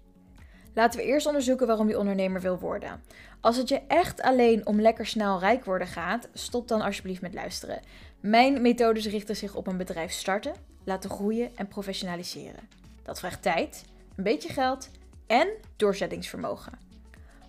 Laten 0.74 1.00
we 1.00 1.06
eerst 1.06 1.26
onderzoeken 1.26 1.66
waarom 1.66 1.88
je 1.88 1.98
ondernemer 1.98 2.40
wil 2.40 2.58
worden. 2.58 3.02
Als 3.40 3.56
het 3.56 3.68
je 3.68 3.80
echt 3.88 4.22
alleen 4.22 4.66
om 4.66 4.80
lekker 4.80 5.06
snel 5.06 5.38
rijk 5.38 5.64
worden 5.64 5.86
gaat, 5.86 6.28
stop 6.32 6.68
dan 6.68 6.80
alsjeblieft 6.80 7.20
met 7.20 7.34
luisteren. 7.34 7.80
Mijn 8.20 8.62
methodes 8.62 9.06
richten 9.06 9.36
zich 9.36 9.54
op 9.54 9.66
een 9.66 9.76
bedrijf 9.76 10.12
starten, 10.12 10.54
laten 10.84 11.10
groeien 11.10 11.56
en 11.56 11.68
professionaliseren. 11.68 12.68
Dat 13.02 13.18
vraagt 13.18 13.42
tijd, 13.42 13.84
een 14.16 14.24
beetje 14.24 14.52
geld 14.52 14.90
en 15.26 15.48
doorzettingsvermogen. 15.76 16.89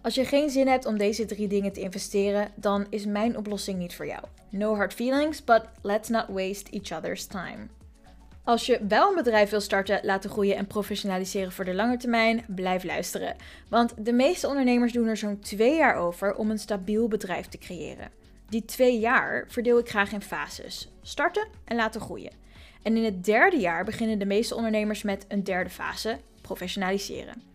Als 0.01 0.15
je 0.15 0.25
geen 0.25 0.49
zin 0.49 0.67
hebt 0.67 0.85
om 0.85 0.97
deze 0.97 1.25
drie 1.25 1.47
dingen 1.47 1.71
te 1.71 1.79
investeren, 1.79 2.51
dan 2.55 2.85
is 2.89 3.05
mijn 3.05 3.37
oplossing 3.37 3.77
niet 3.77 3.95
voor 3.95 4.05
jou. 4.07 4.23
No 4.49 4.75
hard 4.75 4.93
feelings, 4.93 5.43
but 5.43 5.61
let's 5.81 6.09
not 6.09 6.25
waste 6.27 6.71
each 6.71 6.97
other's 6.97 7.25
time. 7.25 7.67
Als 8.43 8.65
je 8.65 8.85
wel 8.87 9.09
een 9.09 9.15
bedrijf 9.15 9.49
wil 9.49 9.61
starten, 9.61 9.99
laten 10.03 10.29
groeien 10.29 10.55
en 10.55 10.67
professionaliseren 10.67 11.51
voor 11.51 11.65
de 11.65 11.73
lange 11.73 11.97
termijn, 11.97 12.45
blijf 12.47 12.83
luisteren. 12.83 13.35
Want 13.69 13.93
de 14.05 14.13
meeste 14.13 14.47
ondernemers 14.47 14.93
doen 14.93 15.07
er 15.07 15.17
zo'n 15.17 15.39
twee 15.39 15.75
jaar 15.75 15.95
over 15.95 16.35
om 16.35 16.51
een 16.51 16.59
stabiel 16.59 17.07
bedrijf 17.07 17.47
te 17.47 17.57
creëren. 17.57 18.09
Die 18.49 18.65
twee 18.65 18.99
jaar 18.99 19.45
verdeel 19.47 19.79
ik 19.79 19.89
graag 19.89 20.11
in 20.11 20.21
fases: 20.21 20.91
starten 21.01 21.47
en 21.65 21.75
laten 21.75 22.01
groeien. 22.01 22.31
En 22.81 22.97
in 22.97 23.03
het 23.03 23.25
derde 23.25 23.57
jaar 23.57 23.83
beginnen 23.85 24.19
de 24.19 24.25
meeste 24.25 24.55
ondernemers 24.55 25.03
met 25.03 25.25
een 25.27 25.43
derde 25.43 25.69
fase: 25.69 26.17
professionaliseren. 26.41 27.50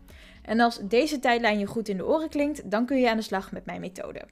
En 0.46 0.60
als 0.60 0.78
deze 0.82 1.18
tijdlijn 1.18 1.58
je 1.58 1.66
goed 1.66 1.88
in 1.88 1.96
de 1.96 2.06
oren 2.06 2.28
klinkt, 2.28 2.70
dan 2.70 2.86
kun 2.86 2.98
je 2.98 3.10
aan 3.10 3.16
de 3.16 3.22
slag 3.22 3.52
met 3.52 3.66
mijn 3.66 3.80
methode. 3.80 4.22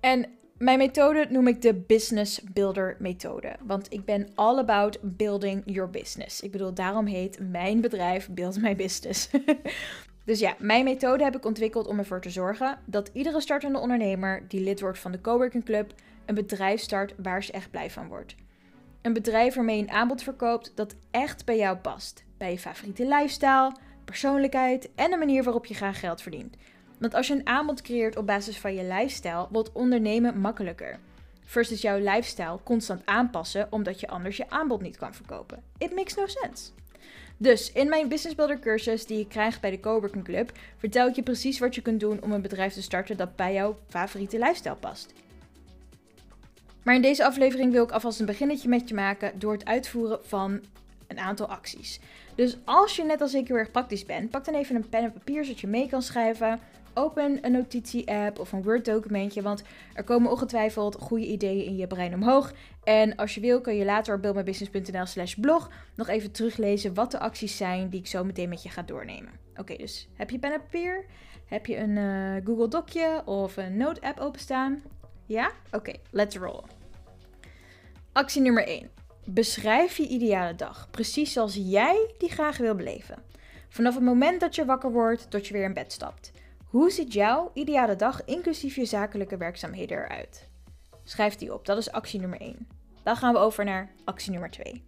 En 0.00 0.26
mijn 0.58 0.78
methode 0.78 1.26
noem 1.30 1.48
ik 1.48 1.62
de 1.62 1.74
Business 1.74 2.40
Builder 2.52 2.96
methode. 2.98 3.56
Want 3.62 3.92
ik 3.92 4.04
ben 4.04 4.28
all 4.34 4.58
about 4.58 4.98
building 5.02 5.62
your 5.64 5.90
business. 5.90 6.40
Ik 6.40 6.50
bedoel, 6.50 6.74
daarom 6.74 7.06
heet 7.06 7.38
mijn 7.50 7.80
bedrijf 7.80 8.28
Build 8.30 8.60
My 8.60 8.76
Business. 8.76 9.28
dus 10.24 10.38
ja, 10.38 10.54
mijn 10.58 10.84
methode 10.84 11.24
heb 11.24 11.36
ik 11.36 11.44
ontwikkeld 11.44 11.86
om 11.86 11.98
ervoor 11.98 12.20
te 12.20 12.30
zorgen 12.30 12.78
dat 12.86 13.10
iedere 13.12 13.40
startende 13.40 13.78
ondernemer 13.78 14.44
die 14.48 14.60
lid 14.60 14.80
wordt 14.80 14.98
van 14.98 15.12
de 15.12 15.20
Coworking 15.20 15.64
Club 15.64 15.94
een 16.26 16.34
bedrijf 16.34 16.80
start 16.80 17.14
waar 17.22 17.42
ze 17.42 17.52
echt 17.52 17.70
blij 17.70 17.90
van 17.90 18.08
wordt. 18.08 18.34
Een 19.02 19.12
bedrijf 19.12 19.54
waarmee 19.54 19.76
je 19.76 19.82
een 19.82 19.90
aanbod 19.90 20.22
verkoopt 20.22 20.72
dat 20.74 20.94
echt 21.10 21.44
bij 21.44 21.56
jou 21.56 21.76
past. 21.76 22.24
Bij 22.36 22.50
je 22.50 22.58
favoriete 22.58 23.06
lifestyle, 23.06 23.72
persoonlijkheid 24.04 24.88
en 24.94 25.10
de 25.10 25.16
manier 25.16 25.42
waarop 25.42 25.66
je 25.66 25.74
graag 25.74 26.00
geld 26.00 26.22
verdient. 26.22 26.56
Want 26.98 27.14
als 27.14 27.26
je 27.26 27.34
een 27.34 27.46
aanbod 27.46 27.82
creëert 27.82 28.16
op 28.16 28.26
basis 28.26 28.58
van 28.58 28.74
je 28.74 28.84
lifestyle, 28.84 29.46
wordt 29.50 29.72
ondernemen 29.72 30.40
makkelijker. 30.40 30.98
Versus 31.44 31.80
jouw 31.80 31.98
lifestyle 31.98 32.58
constant 32.62 33.02
aanpassen 33.04 33.66
omdat 33.70 34.00
je 34.00 34.08
anders 34.08 34.36
je 34.36 34.50
aanbod 34.50 34.80
niet 34.80 34.96
kan 34.96 35.14
verkopen. 35.14 35.62
It 35.78 35.94
makes 35.94 36.14
no 36.14 36.26
sense. 36.26 36.70
Dus 37.36 37.72
in 37.72 37.88
mijn 37.88 38.08
Business 38.08 38.36
Builder 38.36 38.58
cursus 38.58 39.06
die 39.06 39.18
je 39.18 39.26
krijgt 39.26 39.60
bij 39.60 39.70
de 39.70 39.80
Coworking 39.80 40.24
Club, 40.24 40.52
vertel 40.76 41.08
ik 41.08 41.14
je 41.14 41.22
precies 41.22 41.58
wat 41.58 41.74
je 41.74 41.82
kunt 41.82 42.00
doen 42.00 42.22
om 42.22 42.32
een 42.32 42.42
bedrijf 42.42 42.72
te 42.72 42.82
starten 42.82 43.16
dat 43.16 43.36
bij 43.36 43.52
jouw 43.52 43.78
favoriete 43.88 44.38
lifestyle 44.38 44.74
past. 44.74 45.12
Maar 46.82 46.94
in 46.94 47.02
deze 47.02 47.24
aflevering 47.24 47.72
wil 47.72 47.84
ik 47.84 47.90
alvast 47.90 48.20
een 48.20 48.26
beginnetje 48.26 48.68
met 48.68 48.88
je 48.88 48.94
maken 48.94 49.38
door 49.38 49.52
het 49.52 49.64
uitvoeren 49.64 50.18
van 50.22 50.60
een 51.06 51.18
aantal 51.18 51.46
acties. 51.46 52.00
Dus 52.34 52.56
als 52.64 52.96
je 52.96 53.04
net 53.04 53.20
als 53.20 53.34
ik 53.34 53.48
heel 53.48 53.56
erg 53.56 53.70
praktisch 53.70 54.04
bent, 54.04 54.30
pak 54.30 54.44
dan 54.44 54.54
even 54.54 54.76
een 54.76 54.88
pen 54.88 55.02
en 55.02 55.12
papier 55.12 55.44
zodat 55.44 55.60
je 55.60 55.66
mee 55.66 55.88
kan 55.88 56.02
schrijven. 56.02 56.60
Open 56.94 57.38
een 57.42 57.52
notitie-app 57.52 58.38
of 58.38 58.52
een 58.52 58.62
Word-documentje, 58.62 59.42
want 59.42 59.62
er 59.92 60.04
komen 60.04 60.30
ongetwijfeld 60.30 60.96
goede 61.00 61.26
ideeën 61.26 61.64
in 61.64 61.76
je 61.76 61.86
brein 61.86 62.14
omhoog. 62.14 62.52
En 62.84 63.16
als 63.16 63.34
je 63.34 63.40
wil, 63.40 63.60
kun 63.60 63.76
je 63.76 63.84
later 63.84 64.14
op 64.14 64.22
buildmybusiness.nl 64.22 65.06
slash 65.06 65.34
blog 65.34 65.70
nog 65.96 66.08
even 66.08 66.32
teruglezen 66.32 66.94
wat 66.94 67.10
de 67.10 67.18
acties 67.18 67.56
zijn 67.56 67.88
die 67.88 68.00
ik 68.00 68.06
zo 68.06 68.24
meteen 68.24 68.48
met 68.48 68.62
je 68.62 68.68
ga 68.68 68.82
doornemen. 68.82 69.32
Oké, 69.56 69.76
dus 69.76 70.08
heb 70.14 70.30
je 70.30 70.38
pen 70.38 70.52
en 70.52 70.60
papier? 70.60 71.04
Heb 71.46 71.66
je 71.66 71.76
een 71.76 71.96
uh, 71.96 72.44
Google 72.44 72.68
Docje 72.68 73.22
of 73.24 73.56
een 73.56 73.76
Note-app 73.76 74.20
openstaan? 74.20 74.82
Ja? 75.26 75.50
Oké, 75.70 75.92
let's 76.10 76.36
roll. 76.36 76.62
Actie 78.12 78.42
nummer 78.42 78.66
1. 78.66 78.93
Beschrijf 79.26 79.96
je 79.96 80.08
ideale 80.08 80.54
dag, 80.54 80.88
precies 80.90 81.32
zoals 81.32 81.54
jij 81.54 82.10
die 82.18 82.28
graag 82.28 82.56
wil 82.56 82.74
beleven. 82.74 83.22
Vanaf 83.68 83.94
het 83.94 84.04
moment 84.04 84.40
dat 84.40 84.54
je 84.54 84.64
wakker 84.64 84.92
wordt 84.92 85.30
tot 85.30 85.46
je 85.46 85.52
weer 85.52 85.64
in 85.64 85.72
bed 85.72 85.92
stapt. 85.92 86.32
Hoe 86.64 86.90
ziet 86.90 87.12
jouw 87.12 87.50
ideale 87.54 87.96
dag 87.96 88.24
inclusief 88.24 88.76
je 88.76 88.84
zakelijke 88.84 89.36
werkzaamheden 89.36 89.98
eruit? 89.98 90.48
Schrijf 91.04 91.36
die 91.36 91.54
op, 91.54 91.66
dat 91.66 91.78
is 91.78 91.90
actie 91.90 92.20
nummer 92.20 92.40
1. 92.40 92.66
Dan 93.02 93.16
gaan 93.16 93.32
we 93.32 93.38
over 93.38 93.64
naar 93.64 93.90
actie 94.04 94.30
nummer 94.30 94.50
2. 94.50 94.82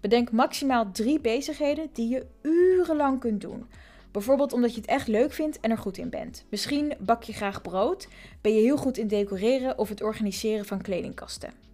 Bedenk 0.00 0.30
maximaal 0.30 0.90
drie 0.92 1.20
bezigheden 1.20 1.88
die 1.92 2.08
je 2.08 2.26
urenlang 2.42 3.20
kunt 3.20 3.40
doen. 3.40 3.66
Bijvoorbeeld 4.12 4.52
omdat 4.52 4.74
je 4.74 4.80
het 4.80 4.90
echt 4.90 5.08
leuk 5.08 5.32
vindt 5.32 5.60
en 5.60 5.70
er 5.70 5.78
goed 5.78 5.98
in 5.98 6.10
bent. 6.10 6.44
Misschien 6.48 6.94
bak 6.98 7.22
je 7.22 7.32
graag 7.32 7.62
brood, 7.62 8.08
ben 8.40 8.54
je 8.54 8.60
heel 8.60 8.76
goed 8.76 8.98
in 8.98 9.08
decoreren 9.08 9.78
of 9.78 9.88
het 9.88 10.02
organiseren 10.02 10.64
van 10.64 10.82
kledingkasten. 10.82 11.65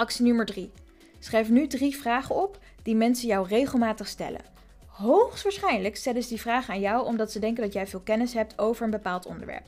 Actie 0.00 0.24
nummer 0.24 0.46
3. 0.46 0.72
Schrijf 1.18 1.48
nu 1.48 1.66
drie 1.66 1.96
vragen 1.96 2.34
op 2.34 2.58
die 2.82 2.94
mensen 2.94 3.28
jou 3.28 3.48
regelmatig 3.48 4.08
stellen. 4.08 4.40
Hoogstwaarschijnlijk 4.86 5.96
stellen 5.96 6.22
ze 6.22 6.28
die 6.28 6.40
vragen 6.40 6.74
aan 6.74 6.80
jou 6.80 7.06
omdat 7.06 7.32
ze 7.32 7.38
denken 7.38 7.62
dat 7.62 7.72
jij 7.72 7.86
veel 7.86 8.00
kennis 8.00 8.34
hebt 8.34 8.58
over 8.58 8.84
een 8.84 8.90
bepaald 8.90 9.26
onderwerp. 9.26 9.66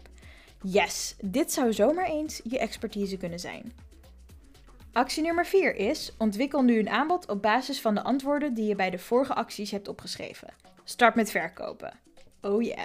Yes, 0.63 1.15
dit 1.21 1.53
zou 1.53 1.73
zomaar 1.73 2.07
eens 2.07 2.41
je 2.45 2.59
expertise 2.59 3.17
kunnen 3.17 3.41
zijn. 3.41 3.73
Actie 4.93 5.23
nummer 5.23 5.47
4 5.47 5.77
is: 5.77 6.13
ontwikkel 6.19 6.63
nu 6.63 6.79
een 6.79 6.91
aanbod 6.91 7.29
op 7.29 7.43
basis 7.43 7.81
van 7.81 7.95
de 7.95 8.03
antwoorden 8.03 8.55
die 8.55 8.67
je 8.67 8.77
bij 8.77 8.91
de 8.91 8.99
vorige 8.99 9.35
acties 9.35 9.71
hebt 9.71 9.89
opgeschreven. 9.89 10.49
Start 10.85 11.15
met 11.15 11.31
verkopen. 11.31 11.99
Oh 12.41 12.63
yeah. 12.63 12.85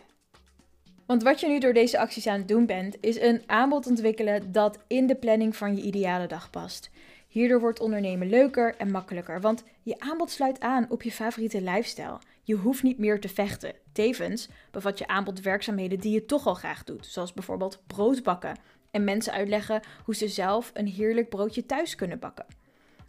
Want 1.06 1.24
wat 1.24 1.39
je 1.39 1.48
nu 1.48 1.60
door 1.60 1.74
deze 1.74 2.00
acties 2.00 2.27
aan 2.27 2.39
het 2.39 2.48
doen 2.48 2.66
bent, 2.66 2.98
is 3.01 3.20
een 3.20 3.44
aanbod 3.46 3.88
ontwikkelen 3.88 4.51
dat 4.51 4.80
in 4.88 5.08
de 5.08 5.16
planning 5.16 5.56
van 5.56 5.75
je 5.75 5.82
ideale 5.82 6.27
dag 6.27 6.50
past. 6.50 6.89
Hierdoor 7.38 7.60
wordt 7.60 7.79
ondernemen 7.79 8.29
leuker 8.29 8.75
en 8.77 8.91
makkelijker, 8.91 9.41
want 9.41 9.63
je 9.84 10.00
aanbod 10.00 10.29
sluit 10.29 10.60
aan 10.60 10.86
op 10.89 11.03
je 11.03 11.12
favoriete 11.12 11.62
lifestyle. 11.62 12.20
Je 12.44 12.56
hoeft 12.56 12.84
niet 12.84 12.98
meer 12.98 13.20
te 13.20 13.29
vechten. 13.29 13.74
Tevens 13.91 14.50
bevat 14.72 14.98
je 14.98 15.08
aanbod 15.08 15.41
werkzaamheden 15.41 16.00
die 16.00 16.13
je 16.13 16.25
toch 16.25 16.48
al 16.48 16.53
graag 16.53 16.84
doet, 16.84 17.06
zoals 17.06 17.34
bijvoorbeeld 17.34 17.82
brood 17.88 18.24
bakken 18.24 18.58
en 18.91 19.03
mensen 19.03 19.34
uitleggen 19.34 19.82
hoe 20.06 20.15
ze 20.15 20.27
zelf 20.27 20.72
een 20.74 20.88
heerlijk 20.88 21.29
broodje 21.29 21.65
thuis 21.65 21.96
kunnen 21.96 22.20
bakken. 22.20 22.46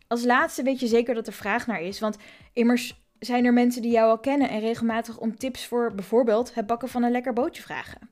Als 0.09 0.25
laatste 0.25 0.63
weet 0.63 0.81
je 0.81 0.87
zeker 0.87 1.15
dat 1.15 1.27
er 1.27 1.33
vraag 1.33 1.67
naar 1.67 1.83
is, 1.83 2.01
want 2.01 2.17
immers 2.53 3.03
zijn 3.19 3.45
er 3.45 3.53
mensen 3.53 3.83
die 3.83 3.91
jou 3.91 4.11
al 4.11 4.19
kennen 4.19 4.49
en 4.49 4.61
regelmatig 4.61 5.19
om 5.19 5.37
tips 5.37 5.67
voor 5.67 5.95
bijvoorbeeld 5.95 6.55
het 6.55 6.67
bakken 6.67 6.89
van 6.89 7.03
een 7.03 7.13
lekker 7.13 7.33
broodje 7.33 7.63
vragen. 7.63 8.11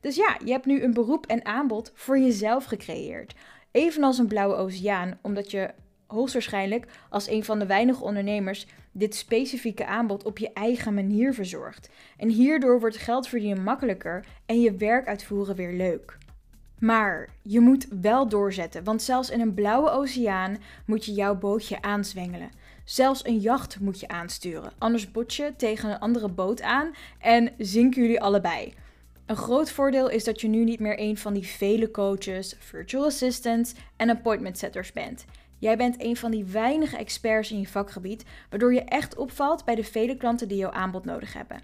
Dus 0.00 0.16
ja, 0.16 0.38
je 0.44 0.52
hebt 0.52 0.66
nu 0.66 0.82
een 0.82 0.94
beroep 0.94 1.26
en 1.26 1.44
aanbod 1.44 1.92
voor 1.94 2.18
jezelf 2.18 2.64
gecreëerd. 2.64 3.34
Evenals 3.76 4.18
een 4.18 4.26
blauwe 4.26 4.54
oceaan, 4.54 5.18
omdat 5.22 5.50
je 5.50 5.70
hoogstwaarschijnlijk 6.06 6.86
als 7.10 7.28
een 7.28 7.44
van 7.44 7.58
de 7.58 7.66
weinige 7.66 8.04
ondernemers 8.04 8.66
dit 8.92 9.14
specifieke 9.14 9.86
aanbod 9.86 10.24
op 10.24 10.38
je 10.38 10.52
eigen 10.52 10.94
manier 10.94 11.34
verzorgt. 11.34 11.90
En 12.16 12.28
hierdoor 12.28 12.80
wordt 12.80 12.96
geld 12.96 13.28
verdienen 13.28 13.62
makkelijker 13.62 14.24
en 14.46 14.60
je 14.60 14.76
werk 14.76 15.06
uitvoeren 15.06 15.56
weer 15.56 15.72
leuk. 15.72 16.18
Maar 16.78 17.28
je 17.42 17.60
moet 17.60 17.86
wel 18.00 18.28
doorzetten, 18.28 18.84
want 18.84 19.02
zelfs 19.02 19.30
in 19.30 19.40
een 19.40 19.54
blauwe 19.54 19.90
oceaan 19.90 20.56
moet 20.86 21.04
je 21.04 21.12
jouw 21.12 21.34
bootje 21.34 21.82
aanzwengelen. 21.82 22.50
Zelfs 22.84 23.26
een 23.26 23.38
jacht 23.38 23.80
moet 23.80 24.00
je 24.00 24.08
aansturen, 24.08 24.72
anders 24.78 25.10
bot 25.10 25.34
je 25.34 25.52
tegen 25.56 25.90
een 25.90 26.00
andere 26.00 26.28
boot 26.28 26.62
aan 26.62 26.94
en 27.18 27.52
zinken 27.58 28.02
jullie 28.02 28.20
allebei. 28.20 28.74
Een 29.26 29.36
groot 29.36 29.70
voordeel 29.70 30.08
is 30.08 30.24
dat 30.24 30.40
je 30.40 30.48
nu 30.48 30.64
niet 30.64 30.80
meer 30.80 31.00
een 31.00 31.16
van 31.16 31.34
die 31.34 31.46
vele 31.46 31.90
coaches, 31.90 32.56
virtual 32.58 33.04
assistants 33.04 33.74
en 33.96 34.10
appointment 34.10 34.58
setters 34.58 34.92
bent. 34.92 35.24
Jij 35.58 35.76
bent 35.76 36.02
een 36.02 36.16
van 36.16 36.30
die 36.30 36.44
weinige 36.44 36.96
experts 36.96 37.50
in 37.50 37.60
je 37.60 37.66
vakgebied, 37.66 38.24
waardoor 38.50 38.74
je 38.74 38.80
echt 38.80 39.16
opvalt 39.16 39.64
bij 39.64 39.74
de 39.74 39.84
vele 39.84 40.16
klanten 40.16 40.48
die 40.48 40.56
jouw 40.56 40.70
aanbod 40.70 41.04
nodig 41.04 41.32
hebben. 41.32 41.60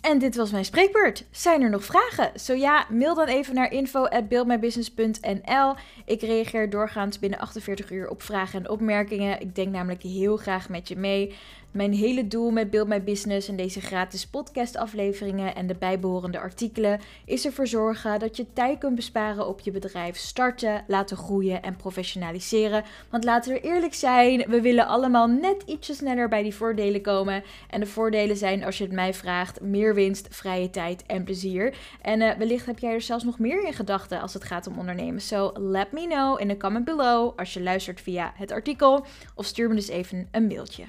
En 0.00 0.18
dit 0.18 0.36
was 0.36 0.50
mijn 0.50 0.64
spreekbeurt. 0.64 1.24
Zijn 1.30 1.62
er 1.62 1.70
nog 1.70 1.84
vragen? 1.84 2.40
Zo 2.40 2.54
ja, 2.54 2.86
mail 2.90 3.14
dan 3.14 3.26
even 3.26 3.54
naar 3.54 3.72
info@buildmybusiness.nl. 3.72 5.74
Ik 6.04 6.20
reageer 6.20 6.70
doorgaans 6.70 7.18
binnen 7.18 7.38
48 7.38 7.90
uur 7.90 8.08
op 8.08 8.22
vragen 8.22 8.58
en 8.58 8.70
opmerkingen. 8.70 9.40
Ik 9.40 9.54
denk 9.54 9.72
namelijk 9.72 10.02
heel 10.02 10.36
graag 10.36 10.68
met 10.68 10.88
je 10.88 10.96
mee. 10.96 11.34
Mijn 11.72 11.92
hele 11.92 12.28
doel 12.28 12.50
met 12.50 12.70
Build 12.70 12.88
My 12.88 13.02
Business 13.02 13.48
en 13.48 13.56
deze 13.56 13.80
gratis 13.80 14.26
podcastafleveringen 14.26 15.54
en 15.54 15.66
de 15.66 15.74
bijbehorende 15.74 16.38
artikelen 16.38 17.00
is 17.24 17.44
ervoor 17.44 17.66
zorgen 17.66 18.18
dat 18.18 18.36
je 18.36 18.52
tijd 18.52 18.78
kunt 18.78 18.94
besparen 18.94 19.46
op 19.46 19.60
je 19.60 19.70
bedrijf 19.70 20.16
starten, 20.16 20.84
laten 20.86 21.16
groeien 21.16 21.62
en 21.62 21.76
professionaliseren. 21.76 22.84
Want 23.10 23.24
laten 23.24 23.52
we 23.52 23.60
eerlijk 23.60 23.94
zijn, 23.94 24.44
we 24.48 24.60
willen 24.60 24.86
allemaal 24.86 25.26
net 25.26 25.62
ietsje 25.66 25.94
sneller 25.94 26.28
bij 26.28 26.42
die 26.42 26.54
voordelen 26.54 27.02
komen. 27.02 27.42
En 27.70 27.80
de 27.80 27.86
voordelen 27.86 28.36
zijn, 28.36 28.64
als 28.64 28.78
je 28.78 28.84
het 28.84 28.92
mij 28.92 29.14
vraagt, 29.14 29.60
meer 29.60 29.94
winst, 29.94 30.26
vrije 30.30 30.70
tijd 30.70 31.06
en 31.06 31.24
plezier. 31.24 31.74
En 32.02 32.20
uh, 32.20 32.32
wellicht 32.32 32.66
heb 32.66 32.78
jij 32.78 32.92
er 32.92 33.00
zelfs 33.00 33.24
nog 33.24 33.38
meer 33.38 33.66
in 33.66 33.72
gedachten 33.72 34.20
als 34.20 34.34
het 34.34 34.44
gaat 34.44 34.66
om 34.66 34.78
ondernemen. 34.78 35.20
So 35.20 35.52
let 35.54 35.92
me 35.92 36.06
know 36.06 36.40
in 36.40 36.48
de 36.48 36.56
comment 36.56 36.84
below 36.84 37.38
als 37.38 37.54
je 37.54 37.62
luistert 37.62 38.00
via 38.00 38.32
het 38.36 38.52
artikel 38.52 39.06
of 39.34 39.46
stuur 39.46 39.68
me 39.68 39.74
dus 39.74 39.88
even 39.88 40.28
een 40.30 40.46
mailtje. 40.46 40.84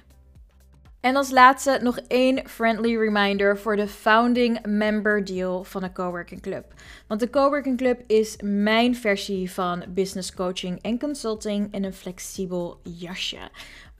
En 1.04 1.16
als 1.16 1.32
laatste 1.32 1.80
nog 1.82 2.00
één 2.08 2.50
friendly 2.50 2.98
reminder 2.98 3.58
voor 3.58 3.76
de 3.76 3.88
founding 3.88 4.66
member 4.66 5.26
deal 5.26 5.64
van 5.64 5.82
de 5.82 5.92
Coworking 5.92 6.42
Club. 6.42 6.74
Want 7.08 7.20
de 7.20 7.30
Coworking 7.30 7.78
Club 7.78 8.02
is 8.08 8.36
mijn 8.44 8.96
versie 8.96 9.52
van 9.52 9.84
business 9.90 10.34
coaching 10.34 10.82
en 10.82 11.00
consulting 11.00 11.74
in 11.74 11.84
een 11.84 11.94
flexibel 11.94 12.80
jasje. 12.84 13.50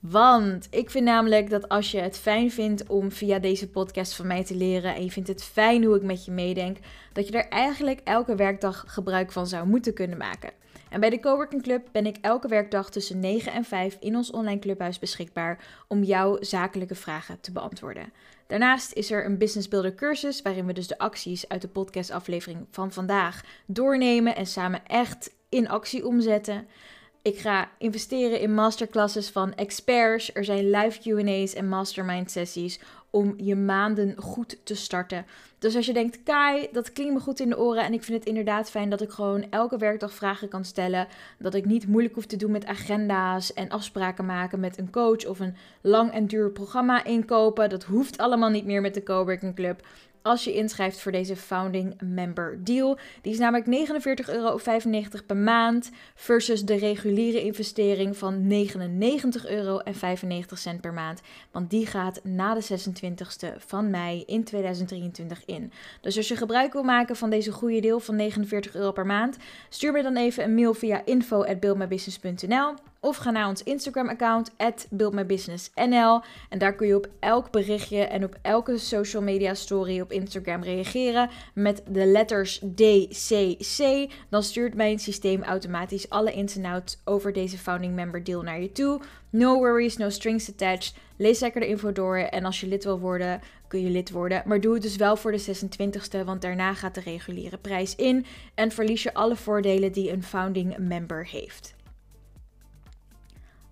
Want 0.00 0.66
ik 0.70 0.90
vind 0.90 1.04
namelijk 1.04 1.50
dat 1.50 1.68
als 1.68 1.90
je 1.90 2.00
het 2.00 2.18
fijn 2.18 2.50
vindt 2.50 2.86
om 2.86 3.12
via 3.12 3.38
deze 3.38 3.70
podcast 3.70 4.14
van 4.14 4.26
mij 4.26 4.44
te 4.44 4.56
leren 4.56 4.94
en 4.94 5.04
je 5.04 5.10
vindt 5.10 5.28
het 5.28 5.44
fijn 5.44 5.84
hoe 5.84 5.96
ik 5.96 6.02
met 6.02 6.24
je 6.24 6.30
meedenk, 6.30 6.78
dat 7.12 7.28
je 7.28 7.38
er 7.38 7.48
eigenlijk 7.48 8.00
elke 8.04 8.34
werkdag 8.34 8.84
gebruik 8.86 9.32
van 9.32 9.46
zou 9.46 9.66
moeten 9.66 9.94
kunnen 9.94 10.18
maken. 10.18 10.63
En 10.94 11.00
bij 11.00 11.10
de 11.10 11.20
Coworking 11.20 11.62
Club 11.62 11.88
ben 11.92 12.06
ik 12.06 12.16
elke 12.20 12.48
werkdag 12.48 12.90
tussen 12.90 13.20
9 13.20 13.52
en 13.52 13.64
5 13.64 13.96
in 14.00 14.16
ons 14.16 14.30
online 14.30 14.58
clubhuis 14.58 14.98
beschikbaar 14.98 15.64
om 15.88 16.02
jouw 16.02 16.36
zakelijke 16.40 16.94
vragen 16.94 17.40
te 17.40 17.52
beantwoorden. 17.52 18.12
Daarnaast 18.46 18.92
is 18.92 19.10
er 19.10 19.24
een 19.24 19.38
Business 19.38 19.68
Builder 19.68 19.94
cursus 19.94 20.42
waarin 20.42 20.66
we 20.66 20.72
dus 20.72 20.86
de 20.86 20.98
acties 20.98 21.48
uit 21.48 21.62
de 21.62 21.68
podcastaflevering 21.68 22.66
van 22.70 22.92
vandaag 22.92 23.42
doornemen 23.66 24.36
en 24.36 24.46
samen 24.46 24.86
echt 24.86 25.34
in 25.48 25.68
actie 25.68 26.06
omzetten. 26.06 26.66
Ik 27.22 27.38
ga 27.38 27.70
investeren 27.78 28.40
in 28.40 28.54
masterclasses 28.54 29.30
van 29.30 29.54
experts. 29.54 30.34
Er 30.34 30.44
zijn 30.44 30.70
live 30.70 30.98
QA's 31.00 31.54
en 31.54 31.68
mastermind 31.68 32.30
sessies 32.30 32.80
om 33.14 33.34
je 33.36 33.56
maanden 33.56 34.14
goed 34.16 34.56
te 34.64 34.74
starten. 34.74 35.26
Dus 35.58 35.76
als 35.76 35.86
je 35.86 35.92
denkt, 35.92 36.22
Kai, 36.22 36.68
dat 36.72 36.92
klinkt 36.92 37.14
me 37.14 37.20
goed 37.20 37.40
in 37.40 37.48
de 37.48 37.58
oren 37.58 37.84
en 37.84 37.92
ik 37.92 38.02
vind 38.02 38.18
het 38.18 38.28
inderdaad 38.28 38.70
fijn 38.70 38.90
dat 38.90 39.00
ik 39.00 39.10
gewoon 39.10 39.50
elke 39.50 39.78
werkdag 39.78 40.14
vragen 40.14 40.48
kan 40.48 40.64
stellen. 40.64 41.06
Dat 41.38 41.54
ik 41.54 41.64
niet 41.64 41.88
moeilijk 41.88 42.14
hoef 42.14 42.26
te 42.26 42.36
doen 42.36 42.50
met 42.50 42.66
agenda's 42.66 43.52
en 43.52 43.68
afspraken 43.68 44.26
maken 44.26 44.60
met 44.60 44.78
een 44.78 44.90
coach 44.90 45.26
of 45.26 45.40
een 45.40 45.56
lang 45.80 46.12
en 46.12 46.26
duur 46.26 46.50
programma 46.50 47.04
inkopen. 47.04 47.70
Dat 47.70 47.84
hoeft 47.84 48.18
allemaal 48.18 48.50
niet 48.50 48.64
meer 48.64 48.80
met 48.80 48.94
de 48.94 49.02
Coworking 49.02 49.54
Club 49.54 49.82
als 50.24 50.44
je 50.44 50.54
inschrijft 50.54 51.00
voor 51.00 51.12
deze 51.12 51.36
Founding 51.36 52.00
Member 52.00 52.64
Deal. 52.64 52.98
Die 53.22 53.32
is 53.32 53.38
namelijk 53.38 53.88
49,95 54.26 54.34
euro 54.34 54.58
per 55.26 55.36
maand 55.36 55.90
versus 56.14 56.64
de 56.64 56.74
reguliere 56.74 57.42
investering 57.42 58.16
van 58.16 58.50
99,95 58.50 59.50
euro 59.50 59.80
per 60.80 60.92
maand. 60.92 61.20
Want 61.50 61.70
die 61.70 61.86
gaat 61.86 62.20
na 62.22 62.54
de 62.54 62.64
26e 62.64 63.56
van 63.56 63.90
mei 63.90 64.22
in 64.26 64.44
2023 64.44 65.44
in. 65.44 65.72
Dus 66.00 66.16
als 66.16 66.28
je 66.28 66.36
gebruik 66.36 66.72
wil 66.72 66.82
maken 66.82 67.16
van 67.16 67.30
deze 67.30 67.52
goede 67.52 67.80
deel 67.80 68.00
van 68.00 68.16
49 68.16 68.74
euro 68.74 68.92
per 68.92 69.06
maand, 69.06 69.36
stuur 69.68 69.92
me 69.92 70.02
dan 70.02 70.16
even 70.16 70.44
een 70.44 70.54
mail 70.54 70.74
via 70.74 71.04
info@buildmybusiness.nl 71.04 72.74
Of 73.04 73.16
ga 73.16 73.30
naar 73.30 73.48
ons 73.48 73.62
Instagram-account, 73.62 74.50
buildmybusinessnl. 74.90 76.22
En 76.48 76.58
daar 76.58 76.74
kun 76.74 76.86
je 76.86 76.96
op 76.96 77.08
elk 77.20 77.50
berichtje 77.50 77.98
en 77.98 78.24
op 78.24 78.38
elke 78.42 78.78
social 78.78 79.22
media 79.22 79.54
story 79.54 80.00
op 80.00 80.12
Instagram 80.12 80.62
reageren 80.62 81.30
met 81.54 81.82
de 81.88 82.06
letters 82.06 82.58
DCC. 82.74 84.10
Dan 84.28 84.42
stuurt 84.42 84.74
mijn 84.74 84.98
systeem 84.98 85.42
automatisch 85.42 86.08
alle 86.08 86.32
ins 86.32 86.56
en 86.56 86.64
outs 86.64 87.00
over 87.04 87.32
deze 87.32 87.58
founding 87.58 87.94
member 87.94 88.24
deal 88.24 88.42
naar 88.42 88.60
je 88.60 88.72
toe. 88.72 89.00
No 89.30 89.58
worries, 89.58 89.96
no 89.96 90.08
strings 90.08 90.50
attached. 90.50 90.94
Lees 91.16 91.40
lekker 91.40 91.60
de 91.60 91.66
info 91.66 91.92
door 91.92 92.16
en 92.16 92.44
als 92.44 92.60
je 92.60 92.66
lid 92.66 92.84
wil 92.84 92.98
worden, 92.98 93.40
kun 93.68 93.82
je 93.82 93.90
lid 93.90 94.10
worden. 94.10 94.42
Maar 94.46 94.60
doe 94.60 94.74
het 94.74 94.82
dus 94.82 94.96
wel 94.96 95.16
voor 95.16 95.32
de 95.32 95.44
26e, 95.44 96.24
want 96.24 96.42
daarna 96.42 96.74
gaat 96.74 96.94
de 96.94 97.00
reguliere 97.00 97.58
prijs 97.58 97.94
in 97.94 98.26
en 98.54 98.70
verlies 98.70 99.02
je 99.02 99.14
alle 99.14 99.36
voordelen 99.36 99.92
die 99.92 100.12
een 100.12 100.22
founding 100.22 100.76
member 100.78 101.26
heeft. 101.26 101.74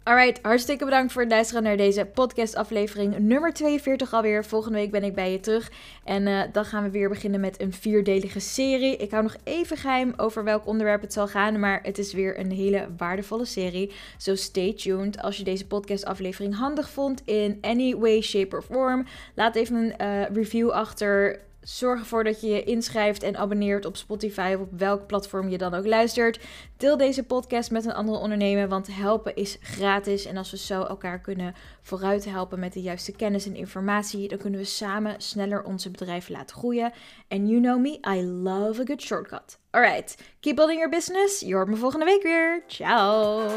Alright, 0.04 0.38
hartstikke 0.42 0.84
bedankt 0.84 1.12
voor 1.12 1.22
het 1.22 1.30
luisteren 1.30 1.62
naar 1.62 1.76
deze 1.76 2.04
podcastaflevering 2.04 3.18
nummer 3.18 3.52
42 3.52 4.12
alweer. 4.14 4.44
Volgende 4.44 4.78
week 4.78 4.90
ben 4.90 5.04
ik 5.04 5.14
bij 5.14 5.32
je 5.32 5.40
terug 5.40 5.70
en 6.04 6.26
uh, 6.26 6.42
dan 6.52 6.64
gaan 6.64 6.82
we 6.82 6.90
weer 6.90 7.08
beginnen 7.08 7.40
met 7.40 7.60
een 7.60 7.72
vierdelige 7.72 8.40
serie. 8.40 8.96
Ik 8.96 9.10
hou 9.10 9.22
nog 9.22 9.36
even 9.44 9.76
geheim 9.76 10.12
over 10.16 10.44
welk 10.44 10.66
onderwerp 10.66 11.00
het 11.00 11.12
zal 11.12 11.28
gaan, 11.28 11.60
maar 11.60 11.80
het 11.82 11.98
is 11.98 12.12
weer 12.12 12.38
een 12.38 12.50
hele 12.50 12.88
waardevolle 12.96 13.44
serie. 13.44 13.92
So 14.16 14.34
stay 14.34 14.72
tuned. 14.72 15.22
Als 15.22 15.36
je 15.36 15.44
deze 15.44 15.66
podcastaflevering 15.66 16.56
handig 16.56 16.90
vond 16.90 17.22
in 17.24 17.58
any 17.60 17.96
way, 17.96 18.20
shape 18.20 18.56
or 18.56 18.62
form, 18.62 19.06
laat 19.34 19.54
even 19.54 19.76
een 19.76 19.94
uh, 20.00 20.26
review 20.32 20.70
achter 20.70 21.40
Zorg 21.62 22.01
ervoor 22.01 22.25
dat 22.25 22.40
je 22.40 22.48
je 22.48 22.62
inschrijft 22.62 23.22
en 23.22 23.37
abonneert 23.37 23.85
op 23.85 23.96
Spotify 23.96 24.53
of 24.55 24.61
op 24.61 24.79
welk 24.79 25.07
platform 25.07 25.48
je 25.48 25.59
dan 25.59 25.75
ook 25.75 25.87
luistert. 25.87 26.40
Deel 26.77 26.96
deze 26.96 27.22
podcast 27.22 27.70
met 27.70 27.85
een 27.85 27.92
andere 27.92 28.18
ondernemer, 28.18 28.68
want 28.68 28.87
helpen 28.94 29.37
is 29.37 29.59
gratis. 29.61 30.25
En 30.25 30.37
als 30.37 30.51
we 30.51 30.57
zo 30.57 30.83
elkaar 30.83 31.20
kunnen 31.20 31.55
vooruit 31.83 32.25
helpen 32.25 32.59
met 32.59 32.72
de 32.72 32.81
juiste 32.81 33.12
kennis 33.12 33.46
en 33.46 33.57
informatie, 33.57 34.29
dan 34.29 34.38
kunnen 34.38 34.61
we 34.61 34.66
samen 34.66 35.14
sneller 35.18 35.62
onze 35.62 35.90
bedrijf 35.90 36.29
laten 36.29 36.57
groeien. 36.57 36.92
En 37.29 37.48
you 37.48 37.61
know 37.61 37.81
me, 37.81 37.98
I 38.16 38.22
love 38.22 38.81
a 38.81 38.85
good 38.85 39.03
shortcut. 39.03 39.59
Alright, 39.70 40.16
keep 40.40 40.57
building 40.57 40.79
your 40.79 40.90
business. 40.90 41.40
Je 41.40 41.55
hoort 41.55 41.68
me 41.68 41.77
volgende 41.77 42.05
week 42.05 42.22
weer. 42.22 42.62
Ciao! 42.66 43.51